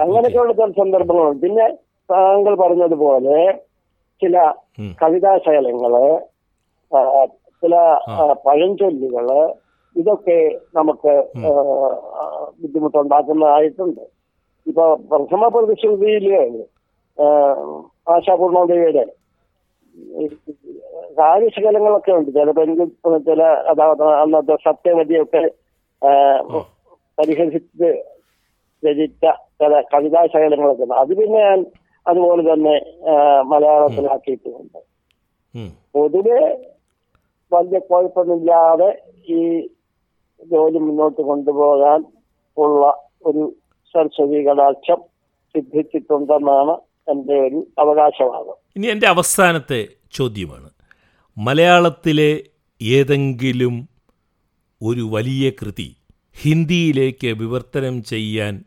[0.03, 1.41] അങ്ങനെയൊക്കെയുള്ള ചില സന്ദർഭങ്ങളുണ്ട്.
[1.45, 1.67] പിന്നെ
[2.09, 3.37] താങ്കൾ പറഞ്ഞതുപോലെ
[4.21, 4.35] ചില.
[5.01, 5.93] കവിതാശകലങ്ങൾ
[7.63, 7.75] ചില
[8.45, 9.27] പഴഞ്ചൊല്ലുകൾ
[9.95, 10.37] ഇതൊക്കെ
[10.75, 11.13] നമുക്ക്
[12.61, 14.03] ബുദ്ധിമുട്ടുണ്ടാക്കുന്നതായിട്ടുണ്ട്.
[14.69, 16.27] ഇപ്പൊ പ്രഥമ പ്രതിസന്ധിയിൽ
[18.13, 19.03] ആശാപൂർണദേവിയുടെ
[21.19, 22.29] കാര്യശകലങ്ങളൊക്കെ ഉണ്ട്.
[22.37, 22.85] ചിലപ്പോ എനിക്ക്
[23.29, 23.43] ചില
[24.23, 25.43] അന്നത്തെ സത്യമതിയൊക്കെ
[26.01, 26.61] പരിഹരിച്ച്
[27.17, 27.89] പരിഹസിച്ച്
[28.83, 29.25] രചിച്ച
[29.61, 30.95] ചില കവിതാശകലങ്ങളൊക്കെ ഉണ്ട്.
[31.03, 31.59] അത് പിന്നെ ഞാൻ
[32.05, 32.75] അതുപോലെ തന്നെ
[33.51, 33.51] മലയാളത്തിലാക്കിയിട്ടുണ്ട്.
[33.51, 34.79] മലയാളത്തിലാക്കിയിട്ടുമുണ്ട്.
[35.95, 36.41] പൊതുവെ
[37.51, 38.89] വലിയ കുഴപ്പമില്ലാതെ
[39.37, 39.39] ഈ
[40.51, 41.99] ജോലി മുന്നോട്ട് കൊണ്ടുപോകാൻ
[42.57, 42.81] ഉള്ള
[43.25, 43.43] ഒരു
[43.95, 44.99] സരസ്വതി കടാക്ഷം
[45.55, 46.75] സിദ്ധിച്ചിട്ടുണ്ടെന്നാണ്
[47.09, 50.69] എന്റെ ഒരു അവകാശമാണ് ഇനി എന്റെ അവസാനത്തെ ചോദ്യമാണ്.
[51.37, 52.43] മലയാളത്തിലെ
[52.81, 53.89] ഏതെങ്കിലും
[54.81, 55.95] ഒരു വലിയ കൃതി
[56.41, 58.63] ഹിന്ദിയിലേക്ക് വിവർത്തനം ചെയ്യാൻ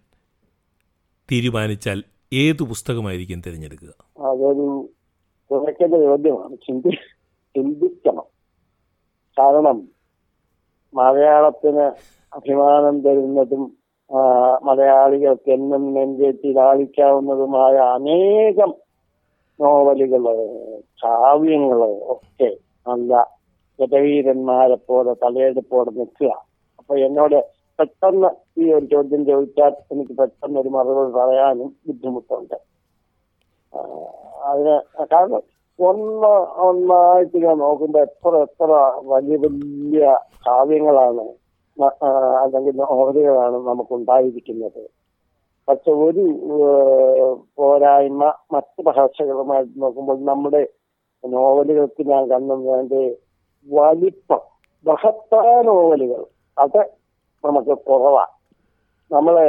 [1.32, 3.94] തീരുമാനിച്ചാൽ ഏത് പുസ്തകമായിരിക്കും തിരഞ്ഞെടുക്കുക?
[4.20, 4.90] അതൊരു
[5.50, 6.56] കുറയ്ക്കേണ്ട ചോദ്യമാണ്.
[6.56, 6.90] ചിന്തി
[7.56, 8.24] ചിന്തിക്കണം.
[9.38, 9.88] കാരണം
[10.94, 11.92] മലയാളത്തിന്
[12.34, 13.78] അഭിമാനം തരുന്നതും
[14.64, 18.70] മലയാളികൾക്ക് എന്നും നെഞ്ചേറ്റി ലാളിക്കാവുന്നതുമായ അനേകം
[19.60, 20.24] നോവലുകൾ
[21.02, 21.80] കാവ്യങ്ങൾ
[22.14, 22.56] ഒക്കെ
[22.86, 23.12] നല്ല
[23.78, 26.30] ഗതവീരന്മാരെ പോലെ തലയെടുപ്പോടെ നിൽക്കുക.
[26.78, 27.38] അപ്പൊ എന്നോട്
[27.78, 32.56] പെട്ടെന്ന് ഈ ഒരു ചോദ്യം ചോദിച്ചാൽ എനിക്ക് പെട്ടെന്ന് ഒരു മറുപടി പറയാനും ബുദ്ധിമുട്ടുണ്ട്.
[34.48, 34.76] അതിന്
[35.12, 35.42] കാരണം
[35.78, 38.70] ഒന്ന് ഒന്നായിട്ട് ഞാൻ നോക്കുമ്പോ എത്ര എത്ര
[39.02, 41.24] വലിയ വലിയ കാവ്യങ്ങളാണ്
[42.42, 42.74] അല്ലെങ്കിൽ
[43.70, 44.82] നമുക്ക് ഉണ്ടായിരിക്കുന്നത്
[45.68, 46.24] പക്ഷെ ഒരു
[47.54, 48.22] പോരായ്മ
[48.52, 50.62] മറ്റ് ഭാഷകളുമായിട്ട് നോക്കുമ്പോൾ നമ്മുടെ
[51.24, 53.02] നോവലുകൾക്ക് ഞാൻ കണ്ടത്
[53.68, 54.42] വലിപ്പം
[54.86, 56.22] ബഹത്തായ നോവലുകൾ
[56.58, 56.80] അത്
[57.44, 58.32] നമുക്ക് കുറവാണ്.
[59.10, 59.48] നമ്മളെ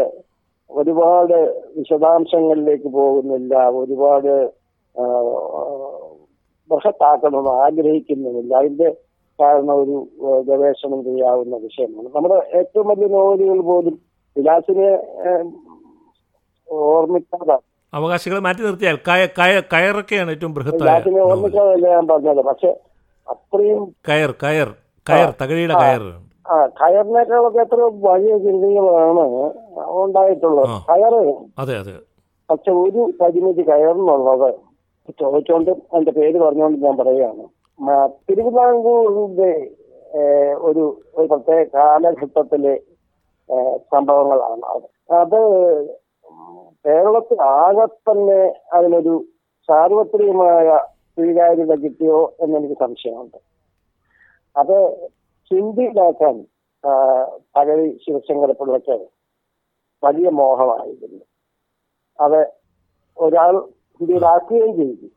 [0.70, 1.38] ഒരുപാട്
[1.78, 4.34] വിശദാംശങ്ങളിലേക്ക് പോകുന്നില്ല ഒരുപാട്
[6.70, 8.52] ബൃഹത്താക്കണമെന്ന് ആഗ്രഹിക്കുന്നുമില്ല.
[8.56, 8.90] അതിന്റെ
[9.40, 9.96] കാരണം ഒരു
[10.48, 12.08] ഗവേഷണം ചെയ്യാവുന്ന വിഷയമാണ്.
[12.16, 14.00] നമ്മുടെ ഏറ്റവും വലിയ നോവലുകൾ പോലും
[14.38, 14.90] വിലാസിനെ
[16.70, 16.70] ഓർമ്മിക്കാതാണ്.
[16.72, 17.58] ഓർമ്മിക്കാതെ
[17.94, 21.22] അവകാശികളെ മാറ്റി നിർത്തിയാൽ കയ കയ കയറൊക്കെയാണ് ഏറ്റവും ബൃഹത്തായ വിലാസിനെ.
[21.22, 22.42] ഓർമ്മിക്കാതല്ല ഞാൻ പറഞ്ഞത്?
[22.46, 22.72] പക്ഷെ
[23.30, 24.70] അത്രയും കയർ കയർ
[25.10, 26.04] കയർ തകഴിയുടെ കയർ.
[26.52, 29.26] ആ കയറിനേക്കാളൊക്കെ എത്ര വലിയ ചിന്തകളാണ്
[30.04, 30.70] ഉണ്ടായിട്ടുള്ളത്.
[30.92, 31.22] കയറ്.
[31.60, 31.94] അതെ അതെ.
[32.50, 34.50] പക്ഷെ ഒരു പരിമിതി കയറിനുള്ളത്.
[35.20, 37.44] ചോദിച്ചോണ്ട് എന്റെ പേര് പറഞ്ഞുകൊണ്ട് ഞാൻ പറയുകയാണ്.
[38.26, 39.52] തിരുവിതാംകൂറിന്റെ
[40.60, 40.84] ഒരു
[41.16, 42.76] ഒരു പ്രത്യേക കാലഘട്ടത്തിലെ
[43.94, 44.88] സംഭവങ്ങളാണ് അത്.
[45.14, 45.40] അത്
[46.86, 48.42] കേരളത്തിൽ ആകെ തന്നെ
[48.74, 49.14] അതിനൊരു
[49.70, 50.68] സാർവത്രികമായ
[51.18, 53.40] സ്വീകാര്യത കിട്ടിയോ എന്നെനിക്ക് സംശയമുണ്ട്.
[54.56, 54.78] അത്
[55.52, 56.36] ഹിന്ദിയിലാക്കാൻ
[56.84, 56.92] ആ,
[57.58, 58.96] തകഴി ശിവശങ്കര പിള്ളയ്ക്ക്
[60.04, 61.24] വലിയ മോഹമായിരുന്നു.
[62.20, 62.40] അത്
[63.18, 63.56] ഒരാൾ
[64.02, 65.08] ഹിന്ദിയിലാക്കുകയും ചെയ്തു.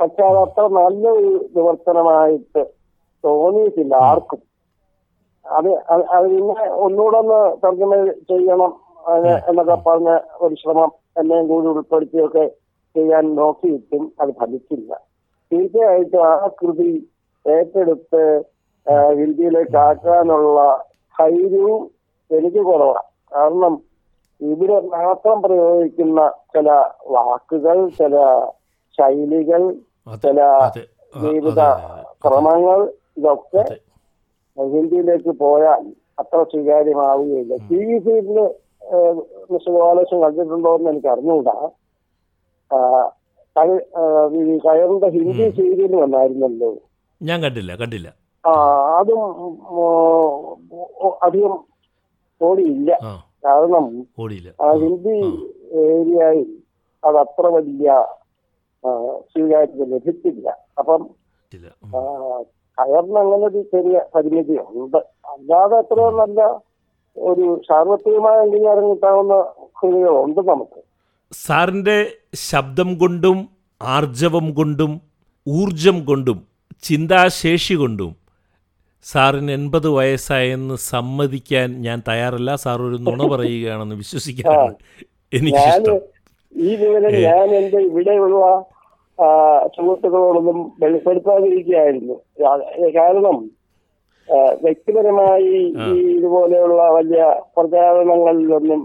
[0.00, 2.62] പക്ഷെ അത് അത്ര നല്ലൊരു വിവർത്തനമായിട്ട്
[3.24, 4.40] തോന്നിയിട്ടില്ല ആർക്കും.
[5.46, 5.70] അത്
[6.14, 7.94] അത് പിന്നെ ഒന്നുകൂടെ ഒന്ന് തർജമ
[8.30, 8.72] ചെയ്യണം
[9.48, 10.10] എന്നൊക്കെ പറഞ്ഞ
[10.44, 10.90] ഒരു ശ്രമം
[11.20, 12.44] എന്നെയും കൂടി ഉൾപ്പെടുത്തിയൊക്കെ
[12.94, 14.90] ചെയ്യാൻ നോക്കിയിട്ടും അത് ഫലിച്ചില്ല.
[15.52, 16.90] തീർച്ചയായിട്ടും ആ കൃതി
[17.46, 18.22] ഏറ്റെടുത്ത്
[19.18, 20.60] ഹിന്ദിയിലേക്ക് ആക്കാനുള്ള
[21.14, 21.82] ധൈര്യവും
[22.30, 23.74] എനിക്ക് കുറവാണ് കാരണം
[24.40, 26.20] ഇവിടെ മാത്രം പ്രയോഗിക്കുന്ന
[26.54, 26.68] ചില
[27.14, 28.14] വാക്കുകൾ ചില
[28.96, 29.62] ശൈലികൾ
[30.24, 30.40] ചില
[31.22, 31.60] ജീവിത
[32.24, 32.80] ക്രമങ്ങൾ
[33.18, 33.64] ഇതൊക്കെ
[34.58, 35.82] ഹിന്ദിയിലേക്ക് പോയാൽ
[36.20, 37.54] അത്ര സ്വീകാര്യമാവുകയില്ല.
[37.68, 38.40] T V serial
[39.52, 41.56] mister Gopalakrishnan കണ്ടിട്ടുണ്ടോ എന്ന് എനിക്ക് അറിഞ്ഞുകൂടാ
[44.66, 46.70] കയറിന്റെ ഹിന്ദി സീരിയൽ വന്നായിരുന്നല്ലോ.
[47.20, 48.08] ഞാൻ കണ്ടില്ല കണ്ടില്ല.
[48.44, 48.52] ആ
[48.98, 49.22] അതും
[51.26, 51.54] അധികം
[52.40, 52.90] ഓടിയില്ല.
[53.46, 53.86] കാരണം
[54.82, 55.16] ഹിന്ദി
[55.84, 56.48] ഏരിയയിൽ
[57.02, 57.88] അത് അത്ര വലിയ
[59.32, 60.46] സ്വീകാര്യത ലഭിച്ചില്ല.
[60.80, 61.02] അപ്പം
[62.78, 65.00] കയറിന് അങ്ങനെ ഒരു ചെറിയ പരിമിതി ഉണ്ട്.
[65.32, 66.40] അല്ലാതെ എത്രയോ നല്ല
[67.16, 69.34] ഒരു സാർവത്രികമായ അംഗീകാരം കിട്ടാവുന്ന
[69.78, 70.80] കൃതികളുണ്ട് നമുക്ക്.
[71.32, 71.98] സാറിന്റെ
[72.50, 73.38] ശബ്ദം കൊണ്ടും
[73.80, 74.92] ആർജവം കൊണ്ടും
[75.46, 76.38] ഊർജം കൊണ്ടും
[76.82, 78.12] ചിന്താശേഷി കൊണ്ടും
[79.04, 82.50] സാറിന് എൺപത് വയസ്സായെന്ന് സമ്മതിക്കാൻ ഞാൻ തയ്യാറല്ല.
[82.64, 84.74] സാർ ഒരു നുണ പറയുകയാണെന്ന് വിശ്വസിക്കാനാണ്
[85.32, 85.98] എനിക്ക് എനിക്കിഷ്ടം.
[86.54, 88.42] ഈ വിവരം ഞാൻ എന്റെ ഇവിടെയുള്ള
[89.74, 92.16] സുഹൃത്തുക്കളോടൊന്നും വെളിപ്പെടുത്താതിരിക്കുകയായിരുന്നു.
[92.96, 93.36] കാരണം
[94.62, 95.50] വ്യക്തിപരമായി
[95.84, 97.22] ഈ ഇതുപോലെയുള്ള വലിയ
[97.56, 98.80] പ്രചാരണങ്ങളിലൊന്നും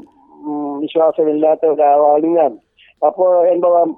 [0.82, 2.51] വിശ്വാസമില്ലാത്ത ഒരാളാണ് ഞാൻ
[3.01, 3.89] അപ്പോ എൺപതാം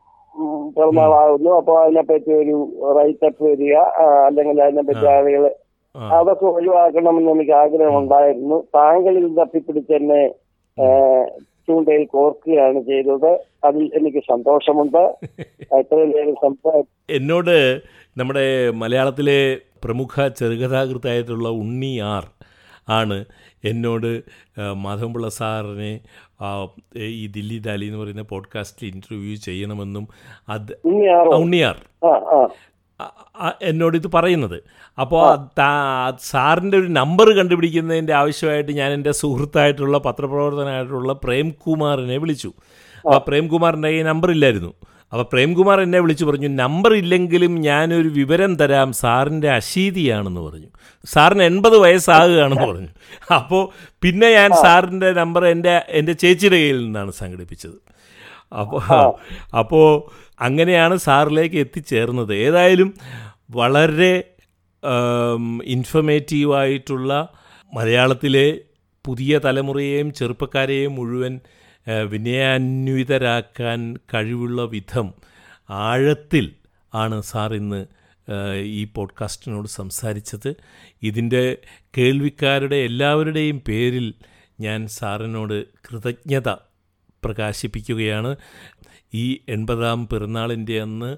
[0.75, 2.55] പിറന്നാളാകുന്നു അപ്പോ അതിനെപ്പറ്റി ഒരു
[2.97, 3.73] റൈറ്റപ്പ് വരിക
[4.25, 5.43] അല്ലെങ്കിൽ അതിനെപ്പറ്റി ആളുകൾ
[5.95, 6.01] ആ.
[6.15, 10.21] അതൊക്കെ ഒഴിവാക്കണമെന്ന് എനിക്ക് ആഗ്രഹമുണ്ടായിരുന്നു താങ്കളിൽ തപ്പിപ്പിടിച്ച് എന്നെ
[10.77, 10.85] ഏ,
[11.67, 13.39] ചൂണ്ടയിൽ കോർക്കുകയാണ് ചെയ്തത്.
[13.63, 15.15] അതിൽ എനിക്ക് സന്തോഷമുണ്ട്.
[15.79, 17.81] ഇത്രയും നേരം സംസാരം എന്നോട്
[18.17, 22.25] നമ്മുടെ മലയാളത്തിലെ പ്രമുഖ ചെറുകഥാകൃത്തായിട്ടുള്ള ഉണ്ണി ആർ
[22.89, 23.25] ആണ്
[23.63, 24.23] എന്നോട്
[24.73, 25.99] മാധവൻപിള്ള സാറിനെ
[26.95, 30.07] ഈ ദില്ലി ദാലി എന്ന് പറയുന്ന പോഡ്കാസ്റ്റിൽ ഇന്റർവ്യൂ ചെയ്യണമെന്നും
[30.49, 30.73] അത്
[31.35, 31.77] ഉണ്ണിയാർ
[33.61, 34.63] എന്നോട് ഇത് പറയുന്നത്.
[34.99, 35.23] അപ്പോൾ
[36.19, 42.51] സാറിന്റെ ഒരു നമ്പർ കണ്ടുപിടിക്കുന്നതിന്റെ ആവശ്യമായിട്ട് ഞാൻ എന്റെ സുഹൃത്തായിട്ടുള്ള പത്രപ്രവർത്തനായിട്ടുള്ള പ്രേംകുമാറിനെ വിളിച്ചു.
[43.05, 44.73] അപ്പോൾ പ്രേംകുമാറിന്റെ ഈ നമ്പർ ഇല്ലായിരുന്നു.
[45.13, 50.67] അപ്പോൾ പ്രേംകുമാർ എന്നെ വിളിച്ചു പറഞ്ഞു നമ്പർ ഇല്ലെങ്കിലും ഞാനൊരു വിവരം തരാം സാറിന്റെ അശീതിയാണെന്ന് പറഞ്ഞു.
[51.05, 52.87] സാറിന് എൺപത് വയസ്സാകുകയാണെന്ന് പറഞ്ഞു.
[53.33, 53.69] അപ്പോൾ
[54.01, 57.77] പിന്നെ ഞാൻ സാറിന്റെ നമ്പർ എന്റെ എന്റെ ചേച്ചിയുടെ കയ്യിൽ നിന്നാണ് സംഘടിപ്പിച്ചത്.
[58.53, 58.81] അപ്പോൾ
[59.57, 59.85] അപ്പോൾ
[60.41, 62.33] അങ്ങനെയാണ് സാറിലേക്ക് എത്തിച്ചേർന്നത്.
[62.35, 62.93] ഏതായാലും
[63.49, 64.13] വളരെ
[65.63, 67.33] ഇൻഫർമേറ്റീവായിട്ടുള്ള
[67.73, 68.59] മലയാളത്തിലെ
[69.05, 71.39] പുതിയ തലമുറയെയും ചെറുപ്പക്കാരെയും മുഴുവൻ
[72.09, 75.13] വിനയാന്വിതരാക്കാൻ കഴിവുള്ള വിധം
[75.69, 76.51] ആഴത്തിൽ
[76.93, 77.85] ആണ് സാർ ഇന്ന്
[78.63, 80.55] ഈ പോഡ്കാസ്റ്റിനോട് സംസാരിച്ചത്.
[81.03, 81.57] ഇതിന്റെ
[81.97, 84.13] കേൾവിക്കാരുടെ എല്ലാവരുടെയും പേരിൽ
[84.59, 86.49] ഞാൻ സാറിനോട് കൃതജ്ഞത
[87.23, 88.35] പ്രകാശിപ്പിക്കുകയാണ്.
[89.13, 91.17] ഈ എൺപതാം പിറന്നാളിന്റെ അന്ന്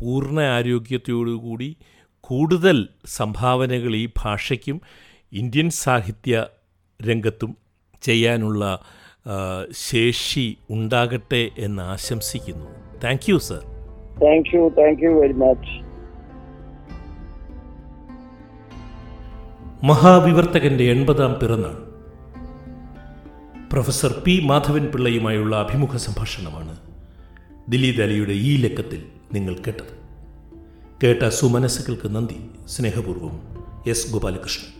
[0.00, 1.76] പൂർണ ആരോഗ്യത്തോടുകൂടി
[2.20, 4.80] കൂടുതൽ സംഭാവനകൾ ഈ ഭാഷയ്ക്കും
[5.32, 6.46] ഇന്ത്യൻ സാഹിത്യ
[7.08, 7.56] രംഗത്തും
[8.02, 8.80] ചെയ്യാനുള്ള
[9.72, 12.66] ശേഷി ഉണ്ടാകട്ടെ എന്ന് ആശംസിക്കുന്നു.
[13.04, 13.62] Thank you sir
[14.22, 15.84] thank you thank you very much
[19.86, 21.76] മഹാവിവർത്തകന്റെ എൺപതാം പിറന്നാൾ.
[23.72, 24.40] Professor P.
[24.44, 26.83] മാധവൻ പിള്ളയുമായുള്ള അഭിമുഖ സംഭാഷണമാണ്
[27.68, 30.04] ദിലീപ് അലിയുടെ ഈ ലക്കത്തിൽ നിങ്ങൾ കേട്ടത്.
[31.02, 32.36] കേട്ട സുമനസ്സുകൾക്ക് നന്ദി.
[32.66, 33.40] സ്നേഹപൂർവം
[33.86, 34.73] എസ് ഗോപാലകൃഷ്ണൻ.